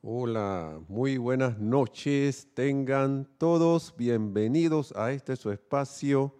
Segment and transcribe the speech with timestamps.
[0.00, 2.46] Hola, muy buenas noches.
[2.54, 6.36] Tengan todos bienvenidos a este su espacio,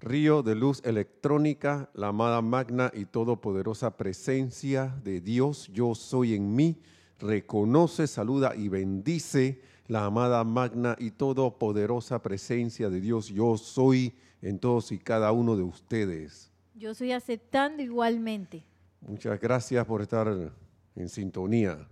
[0.00, 5.70] Río de Luz Electrónica, la amada magna y todopoderosa presencia de Dios.
[5.72, 6.82] Yo soy en mí.
[7.18, 13.28] Reconoce, saluda y bendice la amada magna y todopoderosa presencia de Dios.
[13.28, 16.52] Yo soy en todos y cada uno de ustedes.
[16.74, 18.62] Yo estoy aceptando igualmente.
[19.00, 20.52] Muchas gracias por estar
[20.94, 21.88] en sintonía.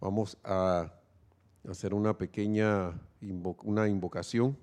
[0.00, 0.92] Vamos a
[1.68, 3.00] hacer una pequeña
[3.64, 4.56] una invocación,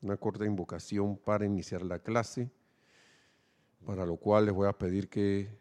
[0.00, 2.52] una corta invocación para iniciar la clase,
[3.84, 5.58] para lo cual les voy a pedir que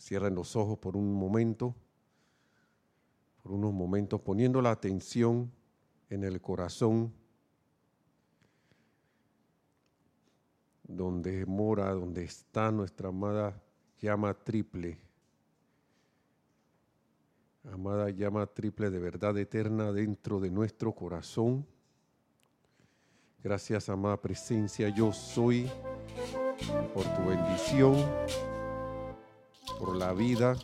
[0.00, 1.74] cierren los ojos por un momento,
[3.42, 5.52] por unos momentos, poniendo la atención
[6.08, 7.12] en el corazón
[10.84, 13.62] donde mora, donde está nuestra amada
[13.98, 15.07] llama triple
[17.72, 21.66] amada llama triple de verdad eterna dentro de nuestro corazón.
[23.42, 25.70] Gracias, amada presencia, yo soy,
[26.92, 27.96] por tu bendición,
[29.78, 30.56] por la vida,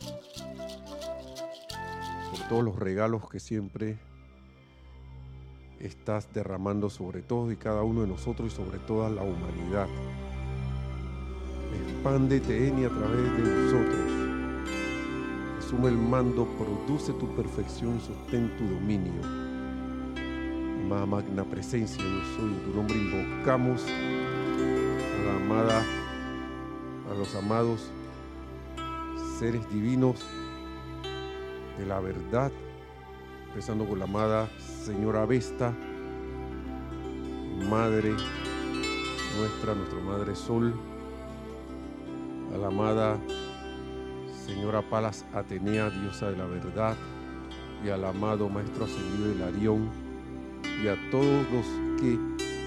[2.31, 3.99] por todos los regalos que siempre
[5.79, 9.89] estás derramando sobre todos y cada uno de nosotros y sobre toda la humanidad.
[11.87, 14.24] Expándete en y a través de nosotros
[15.75, 19.23] asume el mando, produce tu perfección, sostén tu dominio.
[20.85, 25.83] Amada magna presencia, yo soy, en tu nombre invocamos a la amada,
[27.11, 27.91] a los amados
[29.39, 30.25] seres divinos
[31.79, 32.53] de la verdad,
[33.49, 35.75] empezando con la amada Señora Vesta,
[37.69, 38.15] Madre
[39.39, 40.75] nuestra, nuestra Madre Sol,
[42.55, 43.19] a la amada
[44.47, 46.97] Señora Palas Atenea, diosa de la verdad,
[47.83, 49.89] y al amado Maestro Ascendido Hilarión,
[50.83, 51.65] y a todos los
[51.99, 52.19] que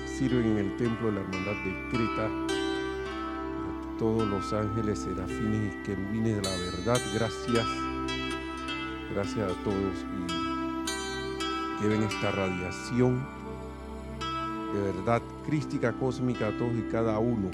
[0.08, 5.84] sirven en el templo de la Hermandad de Creta, a todos los ángeles, serafines y
[5.84, 7.68] querubines de la verdad, gracias,
[9.14, 13.24] gracias a todos y lleven esta radiación
[14.74, 17.52] de verdad crística, cósmica a todos y cada uno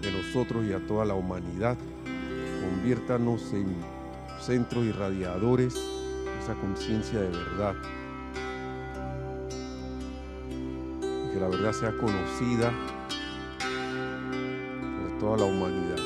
[0.00, 1.76] de nosotros y a toda la humanidad
[2.62, 3.66] conviértanos en
[4.40, 7.74] centros irradiadores de esa conciencia de verdad.
[11.32, 12.72] Que la verdad sea conocida
[15.00, 15.98] por toda la humanidad,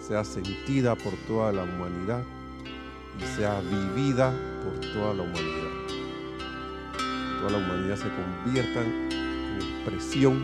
[0.00, 2.22] sea sentida por toda la humanidad
[3.18, 4.32] y sea vivida
[4.62, 5.74] por toda la humanidad.
[7.38, 10.40] Toda la humanidad se convierta en expresión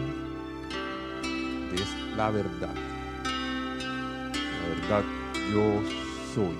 [1.22, 2.89] de la verdad
[4.74, 5.04] verdad
[5.52, 5.82] yo
[6.34, 6.56] soy.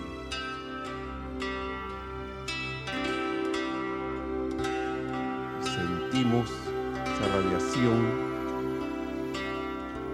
[5.63, 7.99] Sentimos esa radiación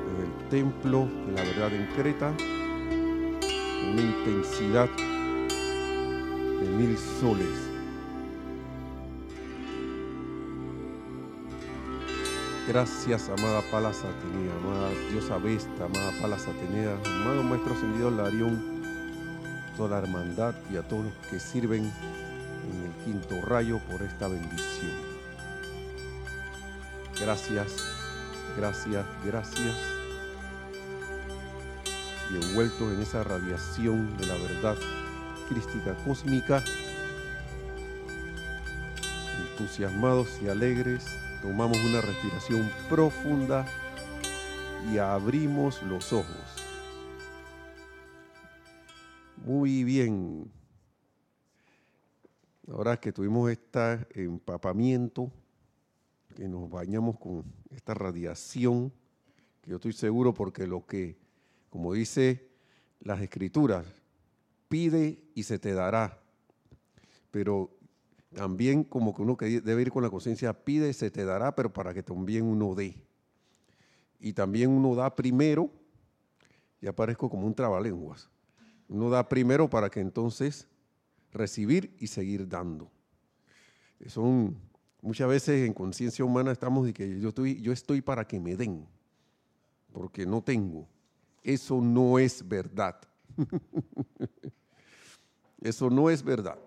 [0.09, 2.33] en el templo de la verdad en Creta,
[3.93, 4.89] una intensidad
[6.61, 7.76] de mil soles
[12.69, 18.83] Gracias, amada Palas Atenea, amada diosa Vesta, amada Palas Atenea, amado Maestro Ascendido Larión,
[19.77, 24.27] toda la hermandad y a todos los que sirven en el quinto rayo por esta
[24.27, 24.91] bendición.
[27.21, 27.77] Gracias,
[28.57, 29.77] gracias, gracias.
[32.33, 34.77] Y envueltos en esa radiación de la verdad
[35.49, 36.65] crística cósmica,
[39.53, 41.07] entusiasmados y alegres,
[41.43, 43.67] Tomamos una respiración profunda
[44.93, 46.67] y abrimos los ojos.
[49.45, 50.51] Muy bien.
[52.69, 55.31] Ahora que tuvimos este empapamiento,
[56.35, 58.93] que nos bañamos con esta radiación,
[59.63, 61.17] que yo estoy seguro porque lo que,
[61.71, 62.49] como dice
[63.01, 63.87] las escrituras,
[64.69, 66.19] pide y se te dará.
[67.31, 67.76] Pero
[68.37, 71.73] también como que uno que debe ir con la conciencia, pide, se te dará, pero
[71.73, 73.03] para que también uno dé.
[74.21, 75.71] Y también uno da primero,
[76.83, 78.29] y aparezco como un trabalenguas.
[78.91, 80.69] Uno da primero para que entonces
[81.33, 82.91] recibir y seguir dando.
[84.07, 84.55] Son
[85.01, 88.55] muchas veces en conciencia humana estamos de que yo estoy, yo estoy para que me
[88.55, 88.87] den,
[89.95, 90.87] porque no tengo.
[91.43, 93.01] Eso no es verdad.
[95.63, 96.59] Eso no es verdad.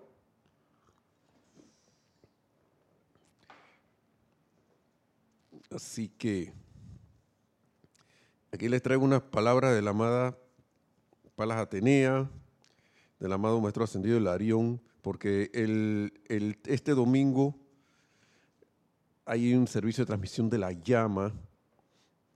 [5.70, 6.52] Así que
[8.50, 10.36] aquí les traigo unas palabras de la amada
[11.36, 12.28] Palas Atenea,
[13.20, 15.48] del amado Maestro Ascendido Hilarión, porque
[16.66, 17.56] este domingo
[19.24, 21.32] hay un servicio de transmisión de la llama,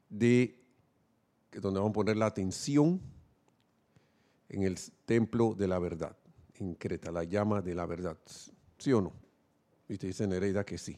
[0.09, 0.63] de,
[1.61, 3.01] donde vamos a poner la atención
[4.49, 6.17] en el templo de la verdad,
[6.55, 8.17] en Creta, la llama de la verdad.
[8.79, 9.13] ¿Sí o no?
[9.89, 10.97] Y te dice Nereida que sí.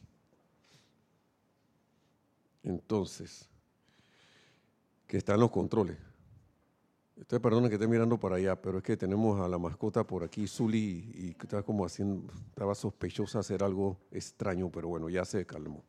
[2.63, 3.49] Entonces,
[5.07, 5.97] que están los controles.
[7.15, 10.23] Ustedes perdonen que esté mirando para allá, pero es que tenemos a la mascota por
[10.23, 15.45] aquí, Zully, y, estaba como haciendo, estaba sospechosa hacer algo extraño, pero bueno, ya se
[15.45, 15.83] calmó.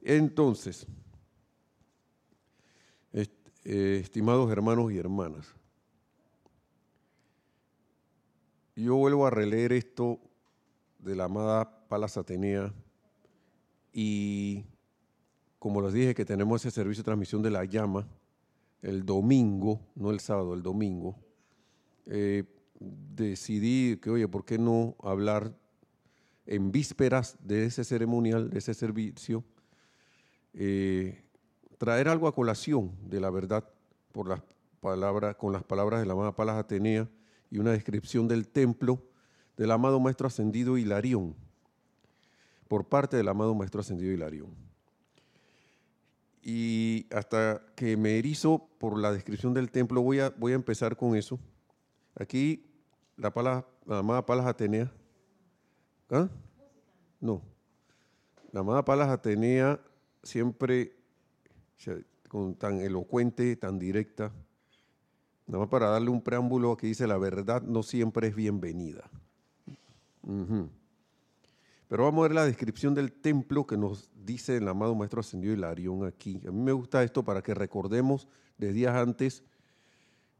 [0.00, 0.86] Entonces,
[3.64, 5.54] eh, estimados hermanos y hermanas,
[8.74, 10.18] yo vuelvo a releer esto
[10.98, 12.72] de la amada Palas Atenea
[13.92, 14.64] y
[15.62, 18.08] como les dije que tenemos ese servicio de transmisión de la llama,
[18.82, 21.14] el domingo, no el sábado, el domingo,
[22.06, 22.42] eh,
[22.80, 25.56] decidí que, oye, ¿por qué no hablar
[26.46, 29.44] en vísperas de ese ceremonial, de ese servicio,
[30.52, 31.22] eh,
[31.78, 33.62] traer algo a colación de la verdad
[34.10, 34.42] por las
[34.80, 37.08] palabras, con las palabras de la amada Palas Atenea
[37.52, 39.00] y una descripción del templo
[39.56, 41.36] del amado Maestro Ascendido Hilarión,
[42.66, 44.61] por parte del amado Maestro Ascendido Hilarión
[46.42, 50.96] y hasta que me erizo por la descripción del templo, voy a, voy a empezar
[50.96, 51.38] con eso.
[52.16, 52.66] Aquí
[53.16, 54.92] la, pala, la amada Palas Atenea.
[56.10, 56.28] ¿Ah?
[57.20, 57.42] No.
[58.50, 59.80] La amada Palas Atenea
[60.22, 60.96] siempre
[62.28, 64.32] con tan elocuente, tan directa,
[65.46, 69.10] nada más para darle un preámbulo que dice la verdad no siempre es bienvenida.
[71.92, 75.52] Pero vamos a ver la descripción del templo que nos dice el amado Maestro Ascendido
[75.52, 76.40] Hilarión aquí.
[76.48, 79.44] A mí me gusta esto para que recordemos de días antes,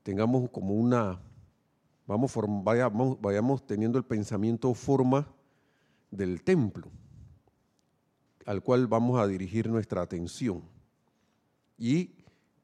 [0.02, 1.20] tengamos como una,
[2.06, 2.32] vamos,
[2.64, 5.30] vayamos, vayamos teniendo el pensamiento forma
[6.10, 6.90] del templo
[8.46, 10.62] al cual vamos a dirigir nuestra atención.
[11.76, 12.14] Y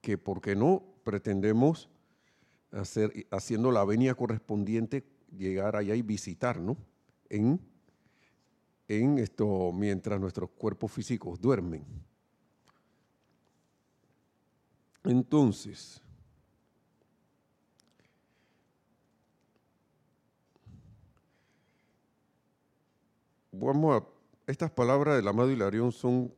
[0.01, 0.83] que, ¿por qué no?
[1.05, 1.91] Pretendemos
[2.71, 5.05] hacer, haciendo la venia correspondiente,
[5.37, 6.79] llegar allá y visitar, ¿no?
[7.29, 7.61] En
[8.89, 11.85] en esto mientras nuestros cuerpos físicos duermen.
[15.05, 16.03] Entonces,
[23.53, 24.07] vamos a,
[24.51, 26.33] estas palabras del amado Hilarión son,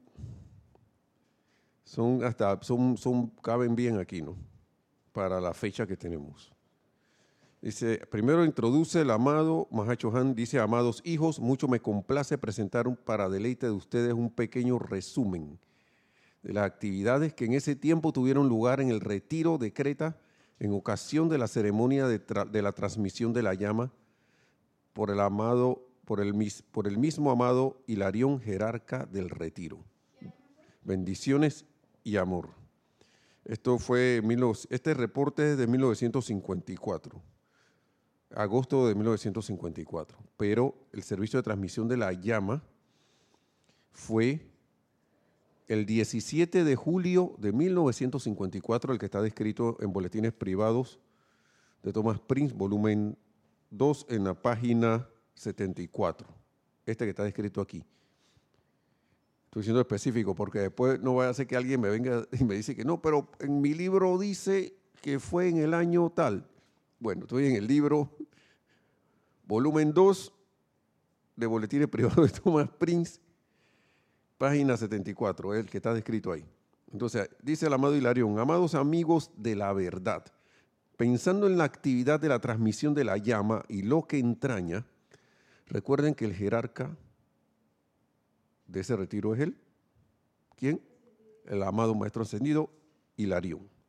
[1.85, 4.37] son hasta, son, son, caben bien aquí, ¿no?
[5.12, 6.52] Para la fecha que tenemos.
[7.62, 13.29] Dice, primero introduce el amado Mahacho Han, dice, amados hijos, mucho me complace presentar para
[13.29, 15.59] deleite de ustedes un pequeño resumen
[16.43, 20.17] de las actividades que en ese tiempo tuvieron lugar en el retiro de Creta
[20.59, 23.93] en ocasión de la ceremonia de, la transmisión de la llama
[24.95, 26.35] por el amado, por el,
[26.71, 29.85] por el mismo amado Hilarión jerarca del retiro.
[30.83, 31.67] Bendiciones
[32.05, 32.49] y amor.
[33.45, 34.23] Esto fue,
[34.71, 37.21] este reporte es de 1954
[38.35, 42.62] agosto de 1954, pero el servicio de transmisión de la llama
[43.93, 44.47] fue
[45.69, 51.00] el 17 de julio de 1954, el que está descrito en Boletines Privados
[51.82, 53.17] de Thomas Prince, volumen
[53.71, 56.26] 2, en la página 74.
[56.87, 57.85] Este que está descrito aquí.
[59.45, 62.55] Estoy siendo específico porque después no vaya a ser que alguien me venga y me
[62.55, 66.47] dice que no, pero en mi libro dice que fue en el año tal.
[67.00, 68.14] Bueno, estoy en el libro,
[69.47, 70.35] volumen 2
[71.35, 73.19] de Boletines Privados de Thomas Prince,
[74.37, 76.45] página 74, el que está descrito ahí.
[76.92, 80.26] Entonces, dice el amado Hilarión, amados amigos de la verdad,
[80.99, 84.85] pensando en la actividad de la transmisión de la llama y lo que entraña,
[85.69, 86.95] recuerden que el jerarca
[88.66, 89.57] de ese retiro es él.
[90.54, 90.83] ¿Quién?
[91.47, 92.69] El amado Maestro Ascendido,
[93.16, 93.80] Hilarión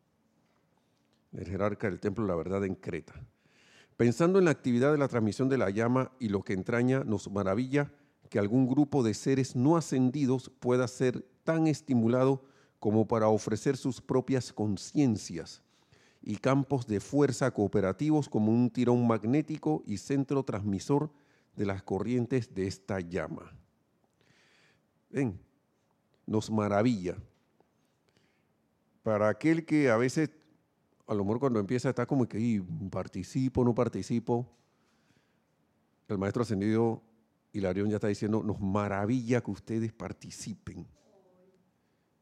[1.33, 3.13] el jerarca del Templo de la Verdad en Creta.
[3.97, 7.29] Pensando en la actividad de la transmisión de la llama y lo que entraña, nos
[7.29, 7.91] maravilla
[8.29, 12.43] que algún grupo de seres no ascendidos pueda ser tan estimulado
[12.79, 15.61] como para ofrecer sus propias conciencias
[16.21, 21.11] y campos de fuerza cooperativos como un tirón magnético y centro transmisor
[21.55, 23.51] de las corrientes de esta llama.
[25.09, 25.39] Ven,
[26.25, 27.17] nos maravilla.
[29.03, 30.29] Para aquel que a veces
[31.11, 34.47] a lo mejor cuando empieza está como que participo, no participo.
[36.07, 37.03] El maestro ascendido
[37.51, 40.87] Hilarión ya está diciendo, nos maravilla que ustedes participen.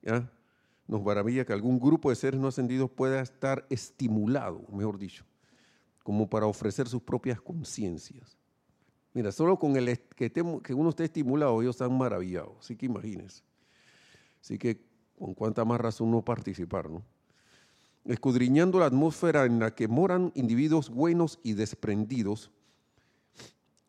[0.01, 0.31] ¿Ya?
[0.87, 5.23] Nos maravilla que algún grupo de seres no ascendidos pueda estar estimulado, mejor dicho,
[6.01, 8.39] como para ofrecer sus propias conciencias.
[9.13, 12.57] Mira, solo con el que, que uno esté estimulado, ellos están maravillados.
[12.61, 13.43] Así que imagínense.
[14.41, 14.83] Así que
[15.15, 17.03] con cuánta más razón no participar, ¿no?
[18.05, 22.51] Escudriñando la atmósfera en la que moran individuos buenos y desprendidos,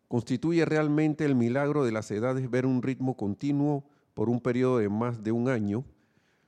[0.07, 4.89] constituye realmente el milagro de las edades ver un ritmo continuo por un periodo de
[4.89, 5.85] más de un año,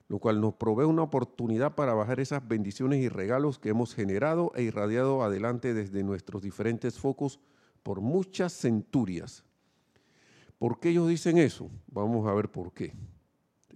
[0.09, 4.51] lo cual nos provee una oportunidad para bajar esas bendiciones y regalos que hemos generado
[4.55, 7.39] e irradiado adelante desde nuestros diferentes focos
[7.83, 9.43] por muchas centurias.
[10.59, 11.69] ¿Por qué ellos dicen eso?
[11.87, 12.93] Vamos a ver por qué.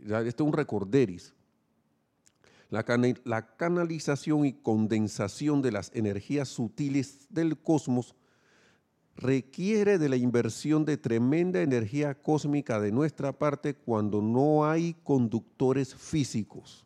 [0.01, 1.34] Esto es un recorderis.
[2.69, 2.83] La,
[3.55, 8.15] canalización y condensación de las energías sutiles del cosmos
[9.15, 15.95] requiere de la inversión de tremenda energía cósmica de nuestra parte cuando no hay conductores
[15.95, 16.86] físicos.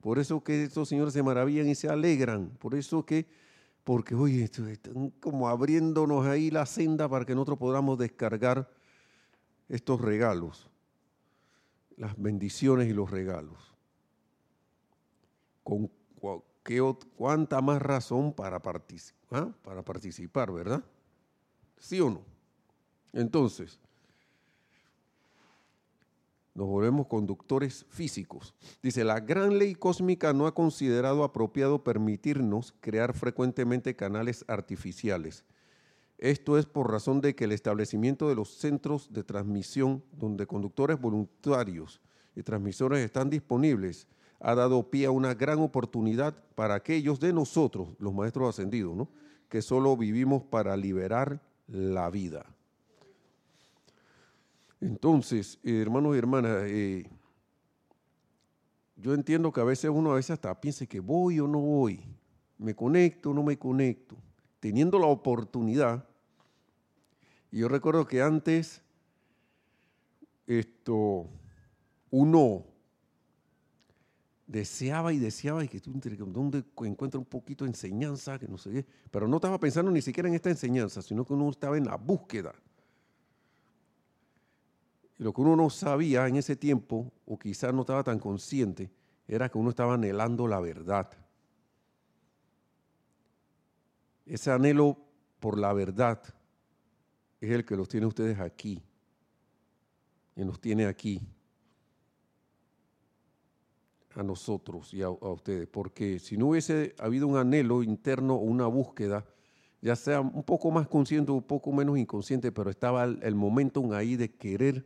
[0.00, 2.48] Por eso que estos señores se maravillan y se alegran.
[2.58, 3.26] Por eso que,
[3.84, 8.70] porque, oye, están como abriéndonos ahí la senda para que nosotros podamos descargar
[9.68, 10.70] estos regalos,
[11.96, 13.67] las bendiciones y los regalos.
[15.68, 15.90] Con
[17.14, 20.82] ¿cuánta más razón para, participar, para participar, verdad?
[21.78, 22.22] ¿Sí o no?
[23.12, 23.78] Entonces,
[26.54, 28.54] nos volvemos conductores físicos.
[28.82, 35.44] Dice, la gran ley cósmica no ha considerado apropiado permitirnos crear frecuentemente canales artificiales.
[36.16, 40.98] Esto es por razón de que el establecimiento de los centros de transmisión, donde conductores
[40.98, 42.00] voluntarios
[42.34, 44.08] y transmisores están disponibles,
[44.40, 49.08] ha dado pie a una gran oportunidad para aquellos de nosotros, los maestros ascendidos, ¿no?
[49.48, 52.46] que solo vivimos para liberar la vida.
[54.80, 57.10] Entonces, hermanos y hermanas, eh,
[58.96, 62.00] yo entiendo que a veces uno a veces hasta piensa que voy o no voy,
[62.58, 64.16] me conecto o no me conecto,
[64.60, 66.04] teniendo la oportunidad.
[67.50, 68.82] Y yo recuerdo que antes
[70.46, 71.28] esto
[72.10, 72.64] uno
[74.48, 78.70] deseaba y deseaba y que tú donde encuentra un poquito de enseñanza, que no sé
[78.70, 81.84] qué, pero no estaba pensando ni siquiera en esta enseñanza, sino que uno estaba en
[81.84, 82.54] la búsqueda.
[85.18, 88.90] Y lo que uno no sabía en ese tiempo, o quizás no estaba tan consciente,
[89.28, 91.10] era que uno estaba anhelando la verdad.
[94.24, 94.96] Ese anhelo
[95.40, 96.22] por la verdad
[97.40, 98.82] es el que los tiene ustedes aquí,
[100.34, 101.20] y nos tiene aquí
[104.18, 108.66] a nosotros y a, ustedes, porque si no hubiese habido un anhelo interno o una
[108.66, 109.24] búsqueda,
[109.80, 113.34] ya sea un poco más consciente o un poco menos inconsciente, pero estaba el, el
[113.34, 114.84] momentum ahí de querer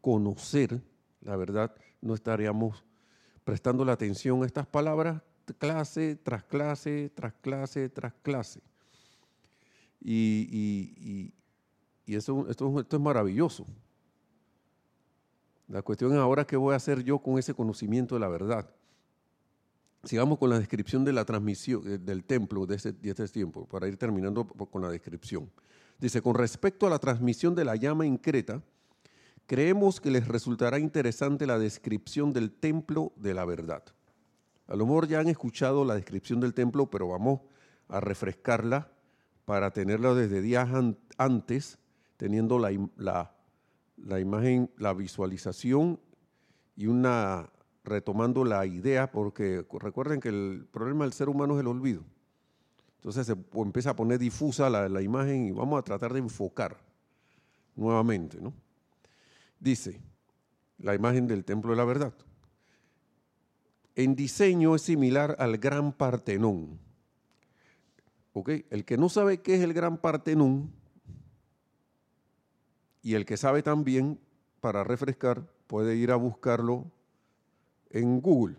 [0.00, 0.80] conocer
[1.20, 2.84] la verdad, no estaríamos
[3.44, 5.22] prestando la atención a estas palabras
[5.58, 8.60] clase tras clase, tras clase, tras clase.
[10.00, 11.34] Y,
[12.06, 13.66] eso, esto es maravilloso.
[15.70, 18.68] La cuestión es ahora qué voy a hacer yo con ese conocimiento de la verdad.
[20.02, 23.86] Sigamos con la descripción de la transmisión eh, del templo de este, este tiempo, para
[23.86, 25.48] ir terminando con la descripción.
[26.00, 28.60] Dice, con respecto a la transmisión de la llama en Creta,
[29.46, 33.84] creemos que les resultará interesante la descripción del templo de la verdad.
[34.66, 37.42] A lo mejor ya han escuchado la descripción del templo, pero vamos
[37.88, 38.90] a refrescarla
[39.44, 40.68] para tenerla desde días
[41.16, 41.78] antes,
[42.16, 43.39] teniendo la, la
[44.04, 46.00] la imagen, la visualización
[46.76, 47.50] y una
[47.84, 52.04] retomando la idea, porque recuerden que el problema del ser humano es el olvido.
[52.96, 56.76] Entonces se empieza a poner difusa la, imagen y vamos a tratar de enfocar
[57.74, 58.38] nuevamente.
[58.40, 58.52] ¿no?
[59.58, 60.00] Dice,
[60.78, 62.12] la imagen del templo de la verdad.
[63.94, 66.78] En diseño es similar al gran Partenón.
[68.32, 68.50] ¿Ok?
[68.70, 70.70] El que no sabe qué es el gran Partenón,
[73.02, 74.18] y el que sabe también,
[74.60, 76.90] para refrescar, puede ir a buscarlo
[77.90, 78.56] en Google.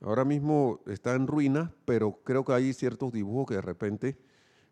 [0.00, 4.18] Ahora mismo está en ruinas, pero creo que hay ciertos dibujos que de repente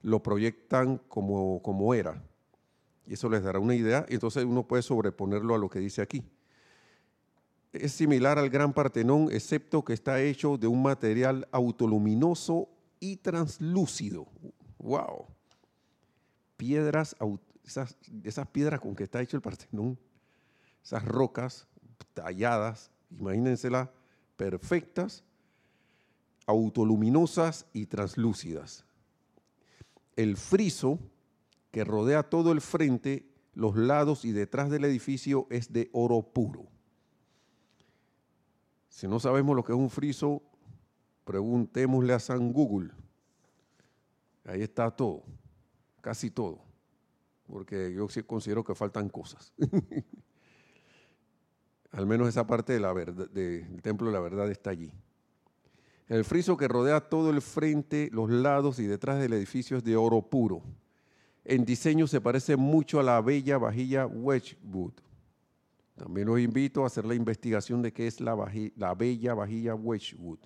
[0.02, 2.22] lo proyectan como, como era.
[3.06, 6.02] Y eso les dará una idea, y entonces uno puede sobreponerlo a lo que dice
[6.02, 6.24] aquí.
[7.72, 12.68] Es similar al Gran Partenón, excepto que está hecho de un material autoluminoso
[13.00, 14.26] y translúcido.
[14.78, 15.26] ¡Wow!
[16.56, 17.14] Piedras
[17.68, 19.98] esas, piedras con que está hecho el Partenón,
[20.82, 21.66] esas rocas
[22.14, 23.90] talladas, imagínenselas,
[24.36, 25.24] perfectas,
[26.46, 28.84] autoluminosas y translúcidas.
[30.16, 30.98] El friso
[31.70, 36.66] que rodea todo el frente, los lados y detrás del edificio es de oro puro.
[38.88, 40.42] Si no sabemos lo que es un friso,
[41.24, 42.90] preguntémosle a San Google.
[44.44, 45.24] Ahí está todo,
[46.00, 46.67] casi todo,
[47.48, 49.52] porque yo sí considero que faltan cosas.
[51.90, 54.92] Al menos esa parte del templo de la verdad está allí.
[56.06, 59.96] El friso que rodea todo el frente, los lados y detrás del edificio es de
[59.96, 60.62] oro puro.
[61.44, 64.92] En diseño se parece mucho a la bella vajilla Wedgwood.
[65.96, 68.36] También los invito a hacer la investigación de qué es la,
[68.76, 70.38] la bella vajilla Wedgwood.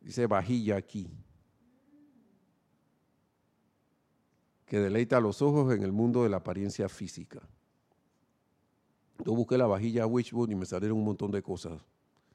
[0.00, 1.10] Dice vajilla aquí.
[4.66, 7.40] Que deleita los ojos en el mundo de la apariencia física.
[9.24, 11.80] Yo busqué la vajilla Wedgwood y me salieron un montón de cosas.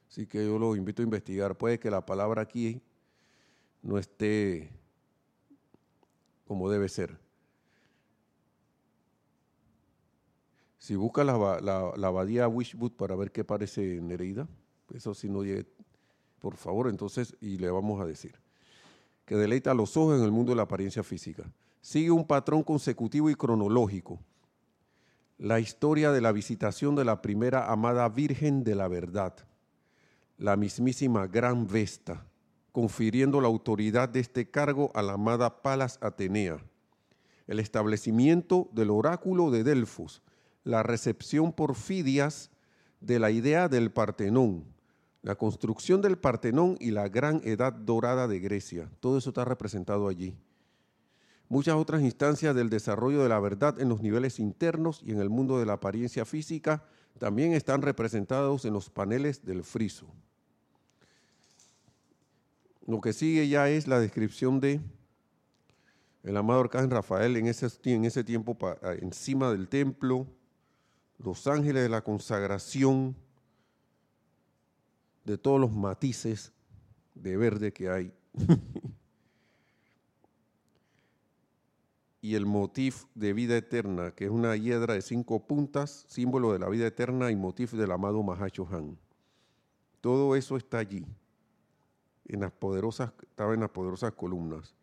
[0.08, 1.56] Así que yo los invito a investigar.
[1.56, 2.80] Puede que la palabra aquí
[3.82, 4.70] no esté
[6.50, 7.16] como debe ser.
[10.78, 14.48] Si busca la, la, abadía Wishwood para ver qué parece Nereida,
[14.92, 15.68] eso sí no llegue,
[16.40, 18.34] por favor, entonces, y le vamos a decir,
[19.26, 21.44] que deleita los ojos en el mundo de la apariencia física.
[21.80, 24.20] Sigue un patrón consecutivo y cronológico.
[25.38, 29.34] La historia de la visitación de la primera amada Virgen de la Verdad
[30.40, 32.26] la mismísima Gran Vesta,
[32.72, 36.64] confiriendo la autoridad de este cargo a la amada Palas Atenea,
[37.46, 40.22] el establecimiento del oráculo de Delfos,
[40.64, 42.50] la recepción por Fidias
[43.00, 44.64] de la idea del Partenón,
[45.20, 48.90] la construcción del Partenón y la gran edad dorada de Grecia.
[49.00, 50.38] Todo eso está representado allí.
[51.50, 55.30] Muchas otras instancias del desarrollo de la verdad en los niveles internos y en el
[55.30, 56.84] mundo de la apariencia física
[57.18, 60.06] también están representados en los paneles del friso.
[62.86, 64.80] Lo que sigue ya es la descripción de
[66.22, 68.56] el amado arcángel Rafael en ese, en ese tiempo
[69.00, 70.28] encima del templo,
[71.18, 73.16] los ángeles de la consagración,
[75.24, 76.52] de todos los matices
[77.16, 78.12] de verde que hay.
[82.22, 86.58] y el motif de vida eterna, que es una hiedra de cinco puntas, símbolo de
[86.58, 88.98] la vida eterna y motif del amado Mahacho Han.
[90.00, 91.06] Todo eso está allí
[92.26, 94.74] en las poderosas, estaba en las poderosas columnas.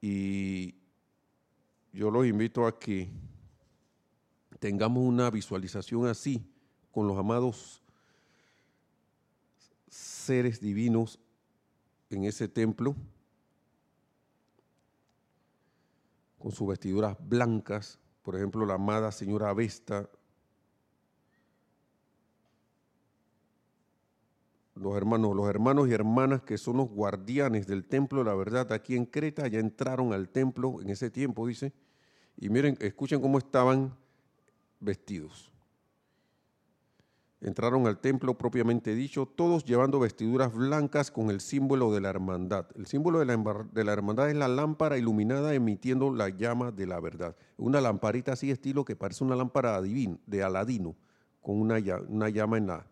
[0.00, 0.74] Y
[1.92, 3.10] yo los invito a que
[4.58, 6.44] tengamos una visualización así
[6.90, 7.82] con los amados
[9.88, 11.18] seres divinos
[12.10, 12.94] en ese templo,
[16.46, 20.08] con sus vestiduras blancas, por ejemplo, la amada señora Vesta
[24.76, 28.70] los hermanos, los hermanos y hermanas que son los guardianes del templo de la verdad
[28.72, 31.72] aquí en Creta, ya entraron al templo en ese tiempo, dice,
[32.36, 33.96] y miren, escuchen cómo estaban
[34.78, 35.52] vestidos.
[37.40, 42.66] Entraron al templo propiamente dicho, todos llevando vestiduras blancas con el símbolo de la hermandad.
[42.76, 47.36] El símbolo de la, hermandad es la lámpara iluminada emitiendo la llama de la verdad.
[47.58, 50.96] Una lamparita así estilo que parece una lámpara de Aladino,
[51.42, 52.86] con una, llama en la,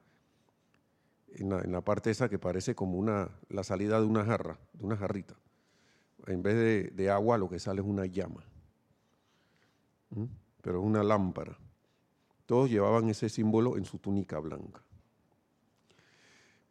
[1.32, 4.98] en la, parte esa que parece como una, la salida de una jarra, de una
[4.98, 5.36] jarrita.
[6.26, 8.44] En vez de, agua lo que sale es una llama.
[10.10, 10.24] ¿Mm?
[10.60, 11.58] Pero es una lámpara.
[12.46, 14.82] Todos llevaban ese símbolo en su túnica blanca.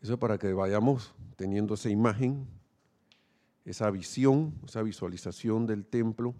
[0.01, 2.47] Eso para que vayamos teniendo esa imagen,
[3.65, 6.35] esa visión, esa visualización del templo.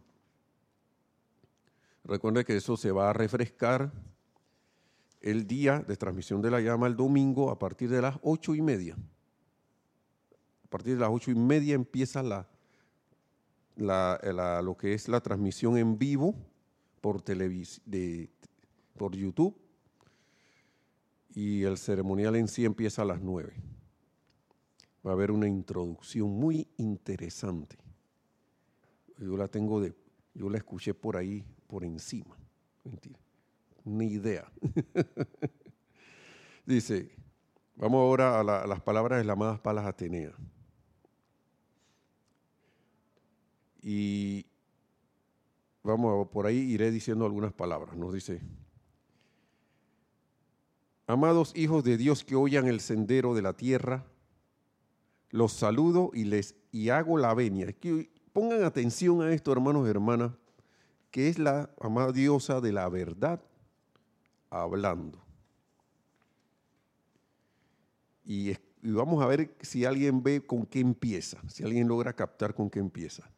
[2.04, 3.92] Recuerde que eso se va a refrescar
[5.22, 8.62] el día de transmisión de la llama el domingo a partir de las ocho y
[8.62, 8.98] media.
[10.66, 12.50] A partir de las ocho y media empieza la,
[14.62, 16.36] lo que es la transmisión en vivo
[17.00, 18.30] por, de,
[18.98, 19.56] por YouTube
[21.34, 23.56] y el ceremonial en sí empieza a las nueve.
[25.06, 27.78] Va a haber una introducción muy interesante.
[29.18, 29.94] Yo la tengo de,
[30.34, 32.38] yo la escuché por ahí, por encima.
[32.84, 33.20] Mentira
[33.86, 34.52] ni idea.
[36.66, 37.12] Dice,
[37.76, 40.32] vamos ahora a, las palabras de la amada Palas Atenea.
[43.82, 44.46] Y
[45.84, 47.98] vamos, por ahí iré diciendo algunas palabras.
[47.98, 48.42] Nos dice,
[51.08, 54.06] amados hijos de Dios que oyan el sendero de la tierra,
[55.30, 57.72] los saludo y les y hago la venia.
[57.74, 60.32] que pongan atención a esto, hermanos y hermanas,
[61.12, 63.42] que es la amada diosa de la verdad
[64.50, 65.20] hablando.
[68.26, 72.70] Y, vamos a ver si alguien ve con qué empieza, si alguien logra captar con
[72.70, 73.30] qué empieza.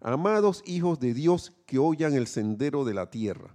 [0.00, 3.54] Amados hijos de Dios que oyan el sendero de la tierra,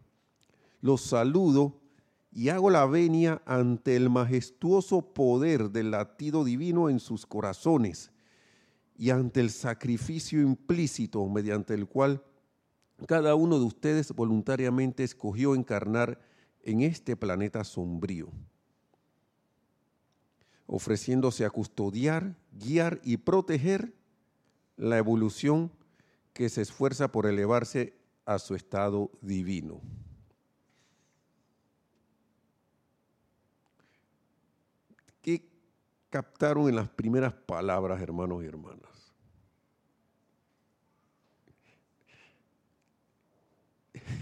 [0.81, 1.79] los saludo
[2.31, 8.11] y hago la venia ante el majestuoso poder del latido divino en sus corazones
[8.97, 12.23] y ante el sacrificio implícito mediante el cual
[13.07, 16.19] cada uno de ustedes voluntariamente escogió encarnar
[16.63, 18.29] en este planeta sombrío,
[20.67, 23.93] ofreciéndose a custodiar, guiar y proteger
[24.75, 25.71] la evolución
[26.33, 29.81] que se esfuerza por elevarse a su estado divino.
[35.21, 35.49] ¿Qué
[36.09, 38.89] captaron en las primeras palabras, hermanos y hermanas?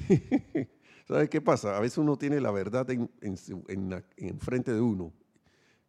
[1.08, 1.78] ¿Sabes qué pasa?
[1.78, 5.14] A veces uno tiene la verdad en, en, frente de uno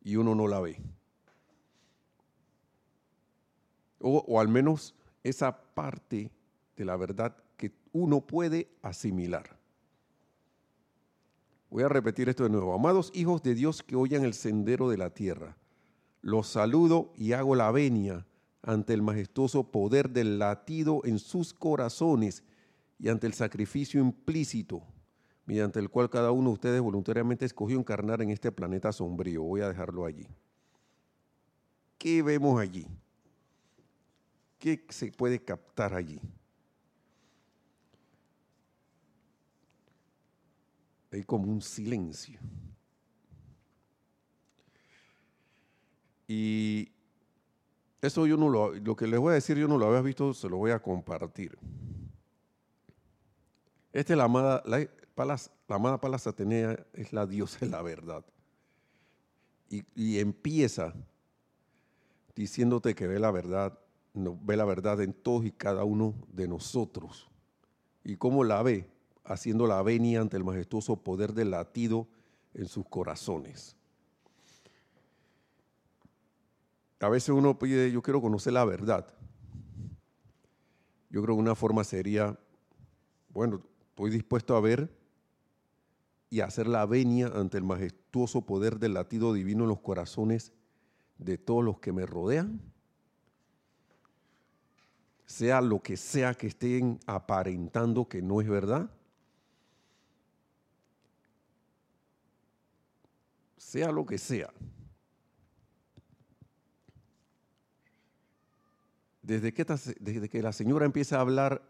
[0.02, 0.80] y uno no la ve.
[4.00, 6.30] O, o, al menos esa parte
[6.76, 9.58] de la verdad que uno puede asimilar.
[11.70, 12.72] Voy a repetir esto de nuevo.
[12.72, 15.56] Amados hijos de Dios que oyen el sendero de la tierra,
[16.20, 18.26] los saludo y hago la venia
[18.62, 22.42] ante el majestuoso poder del latido en sus corazones
[22.98, 24.82] y ante el sacrificio implícito
[25.48, 29.42] mediante el cual cada uno de ustedes voluntariamente escogió encarnar en este planeta sombrío.
[29.42, 30.28] Voy a dejarlo allí.
[31.96, 32.86] ¿Qué vemos allí?
[34.58, 36.20] ¿Qué se puede captar allí?
[41.10, 42.38] Hay como un silencio.
[46.28, 46.92] Y
[48.00, 50.32] eso yo no lo, lo que les voy a decir, yo no lo había visto,
[50.32, 51.58] se lo voy a compartir.
[53.92, 54.86] Esta es la amada, la,
[55.68, 58.24] amada Palas Atenea es la diosa de la verdad.
[59.70, 60.94] Y, empieza
[62.34, 63.78] diciéndote que ve la verdad,
[64.14, 67.28] ve la verdad en todos y cada uno de nosotros.
[68.04, 68.88] ¿Y cómo la ve?
[69.24, 72.06] Haciendo la venia ante el majestuoso poder del latido
[72.54, 73.77] en sus corazones.
[77.00, 79.06] A veces uno pide, yo quiero conocer la verdad.
[81.10, 82.38] Yo creo que una forma sería,
[83.30, 83.62] bueno,
[83.98, 84.96] Estoy dispuesto a ver
[86.30, 90.52] y a hacer la venia ante el majestuoso poder del latido divino en los corazones
[91.18, 92.60] de todos los que me rodean.
[95.26, 98.88] Sea lo que sea que estén aparentando que no es verdad.
[103.56, 104.52] Sea lo que sea.
[109.28, 109.62] Desde que,
[110.00, 111.60] desde que la señora empieza a hablar,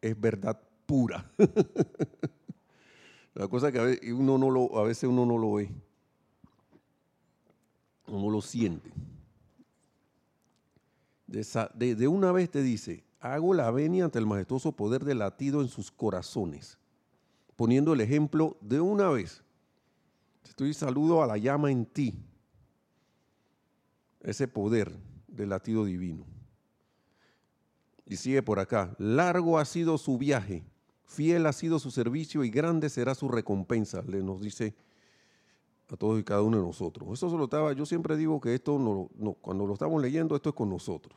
[0.00, 1.30] es verdad pura.
[3.34, 5.70] La cosa que a veces uno no lo, a veces uno no lo ve,
[8.06, 8.90] uno lo siente.
[11.26, 15.60] De, de, una vez te dice, hago la venia ante el majestuoso poder del latido
[15.60, 16.78] en sus corazones,
[17.54, 19.44] poniendo el ejemplo de una vez.
[20.48, 22.14] Estoy saludo a la llama en ti,
[24.22, 24.96] ese poder
[25.28, 26.33] del latido divino.
[28.06, 30.64] Y sigue por acá, largo ha sido su viaje
[31.06, 34.74] Fiel ha sido su servicio y grande será su recompensa, le nos dice
[35.88, 37.08] a todos y cada uno de nosotros.
[37.12, 40.48] Eso se lo estaba, yo siempre digo que esto no, cuando lo estamos leyendo, esto
[40.48, 41.16] es con nosotros.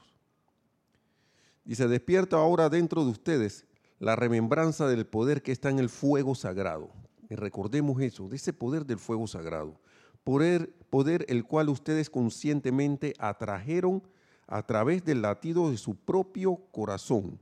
[1.65, 3.65] Dice, despierta ahora dentro de ustedes
[3.99, 6.91] la remembranza del poder que está en el fuego sagrado.
[7.29, 9.79] Y recordemos eso, de ese poder del fuego sagrado.
[10.23, 14.03] Poder, poder el cual ustedes conscientemente atrajeron
[14.47, 17.39] a través del latido de su propio corazón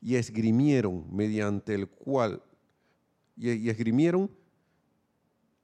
[0.00, 2.42] y esgrimieron mediante el cual,
[3.36, 4.30] y, esgrimieron,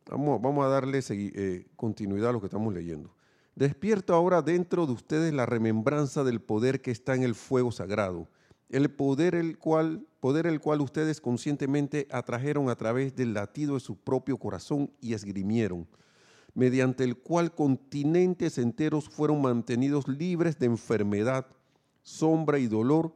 [0.06, 3.14] vamos, vamos, a darle eh, continuidad a lo que estamos leyendo.
[3.54, 8.28] Despierto ahora dentro de ustedes la remembranza del poder que está en el fuego sagrado,
[8.70, 13.80] el poder el cual, poder el cual ustedes conscientemente atrajeron a través del latido de
[13.80, 15.86] su propio corazón y esgrimieron,
[16.54, 21.46] mediante el cual continentes enteros fueron mantenidos libres de enfermedad,
[22.02, 23.14] sombra y dolor,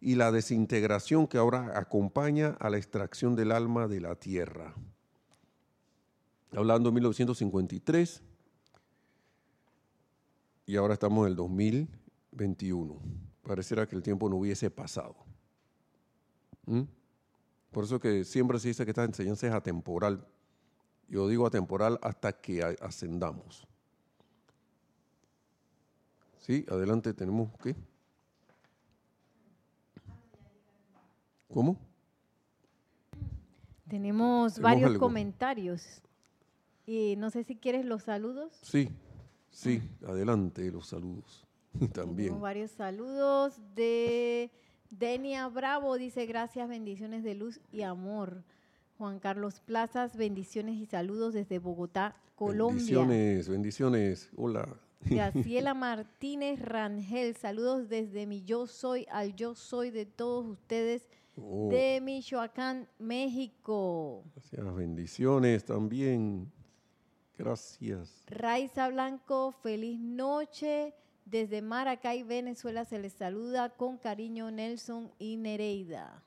[0.00, 4.74] y la desintegración que ahora acompaña a la extracción del alma de la tierra.
[6.52, 8.22] Hablando de 1953
[10.66, 13.00] y ahora estamos en el 2021.
[13.42, 15.16] Pareciera que el tiempo no hubiese pasado.
[16.66, 16.82] ¿Mm?
[17.70, 20.26] Por eso que siempre se dice que esta enseñanza es atemporal.
[21.08, 23.66] Yo digo atemporal hasta que ascendamos.
[26.38, 27.74] Sí, adelante tenemos que.
[31.48, 31.78] ¿Cómo?
[33.88, 36.02] Tenemos varios comentarios.
[36.86, 38.52] Y no sé si quieres los saludos.
[38.62, 38.90] Sí,
[39.50, 41.46] sí, adelante los saludos
[41.92, 42.28] también.
[42.28, 44.50] Tenemos varios saludos de
[44.90, 48.42] Denia Bravo, dice gracias, bendiciones de luz y amor.
[48.98, 52.76] Juan Carlos Plazas, bendiciones y saludos desde Bogotá, Colombia.
[52.76, 54.30] Bendiciones, bendiciones.
[54.36, 54.68] Hola.
[55.00, 61.68] Graciela Martínez Rangel, saludos desde mi yo soy al yo soy de todos ustedes Oh,
[61.68, 64.22] de Michoacán, México.
[64.36, 66.52] gracias, bendiciones también.
[67.36, 68.22] Gracias.
[68.28, 70.94] Raiza Blanco, feliz noche.
[71.24, 76.22] Desde Maracay, Venezuela, se les saluda con cariño Nelson y Nereida.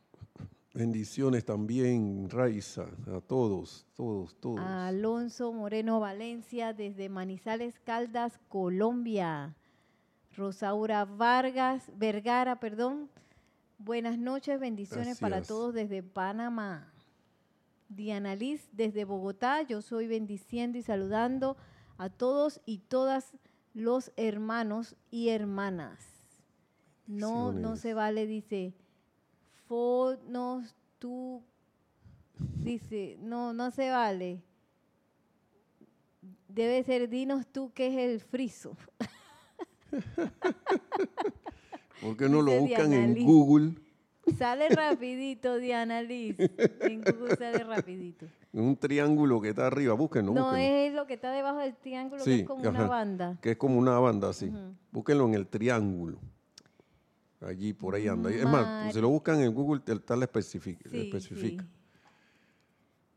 [0.78, 4.60] Bendiciones también, Raiza, a todos, todos, todos.
[4.60, 9.56] Alonso Moreno Valencia, desde Manizales Caldas, Colombia.
[10.36, 13.10] Rosaura Vargas, Vergara, perdón.
[13.80, 16.94] Buenas noches, bendiciones para todos desde Panamá.
[17.90, 21.58] Diana Liz, desde Bogotá, yo soy bendiciendo y saludando
[21.98, 23.34] a todos y todas
[23.74, 26.06] los hermanos y hermanas.
[27.08, 28.76] No, no se vale, dice,
[29.68, 31.42] fonos tú,
[32.64, 34.42] dice, no, no se vale.
[36.48, 38.76] Debe ser, dinos tú qué es el friso.
[42.02, 43.26] ¿Por qué no lo buscan Diana en Liz.
[43.26, 43.72] Google?
[44.38, 46.36] Sale rapidito, Diana Liz.
[46.82, 48.26] En Google sale rapidito.
[48.54, 50.66] Un triángulo que está arriba, búsquenlo, No, búsquenlo.
[50.66, 53.38] es lo que está debajo del triángulo, que Sí, es como una banda.
[53.42, 54.48] Que es como una banda así.
[54.48, 54.76] Ujú.
[54.92, 56.20] Búsquenlo en el triángulo.
[57.42, 58.32] Allí, por ahí anda.
[58.32, 60.90] Es más, pues, si lo buscan en Google, te- tal especifica.
[60.90, 61.64] Sí, especifica.
[61.64, 61.70] sí.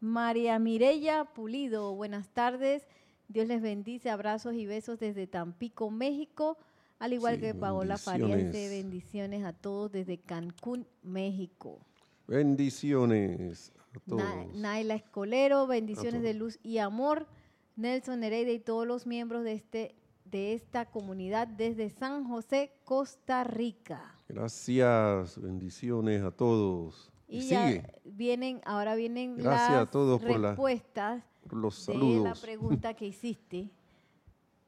[0.00, 2.86] María Mirella Pulido, buenas tardes.
[3.28, 6.58] Dios les bendice, abrazos y besos desde Tampico, México.
[6.98, 9.44] Al igual Sí, que Paola Farías, dice bendiciones.
[9.44, 11.78] a todos desde Cancún, México.
[12.26, 14.22] Bendiciones a todos.
[14.22, 17.26] Na- Naila Escolero, bendiciones de luz y amor.
[17.76, 19.94] Nelson Nereida y todos los miembros de, este,
[20.30, 24.14] de esta comunidad desde San José, Costa Rica.
[24.28, 27.10] Gracias, bendiciones a todos.
[27.28, 31.54] Y, Y ya sigue vienen, ahora vienen Gracias a las todos por la- respuestas por
[31.58, 32.40] los de la saludos.
[32.40, 33.70] pregunta que hiciste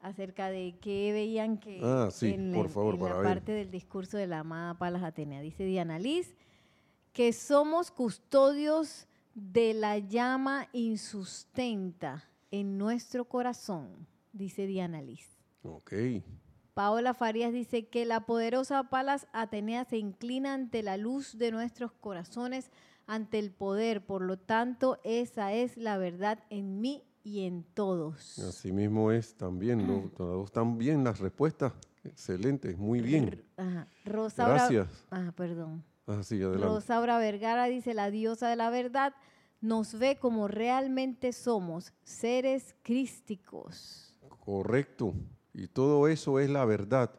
[0.01, 3.29] acerca de qué veían que Ah, sí, en, por el- favor, en para la ver.
[3.33, 5.41] parte del discurso de la amada Palas Atenea.
[5.41, 6.35] Dice Diana Liz
[7.13, 15.32] que somos custodios de la llama insustenta en nuestro corazón, dice Diana Liz.
[15.63, 15.93] Ok.
[16.73, 21.91] Paola Farías dice que la poderosa Palas Atenea se inclina ante la luz de nuestros
[21.91, 22.71] corazones,
[23.05, 24.05] ante el poder.
[24.05, 28.39] Por lo tanto, esa es la verdad en mí y en todos.
[28.39, 29.85] Así mismo es también.
[29.87, 31.73] lo- todos están bien las respuestas.
[32.03, 33.45] Excelente, muy bien.
[33.55, 33.87] Ajá.
[34.03, 35.05] Rosaura, Gracias.
[35.11, 35.83] Ah, perdón.
[36.07, 36.65] Así, adelante.
[36.67, 39.13] Rosaura Vergara dice, la diosa de la verdad
[39.61, 44.17] nos ve como realmente somos, seres crísticos.
[44.39, 45.13] Correcto.
[45.53, 47.11] Y todo eso es la verdad.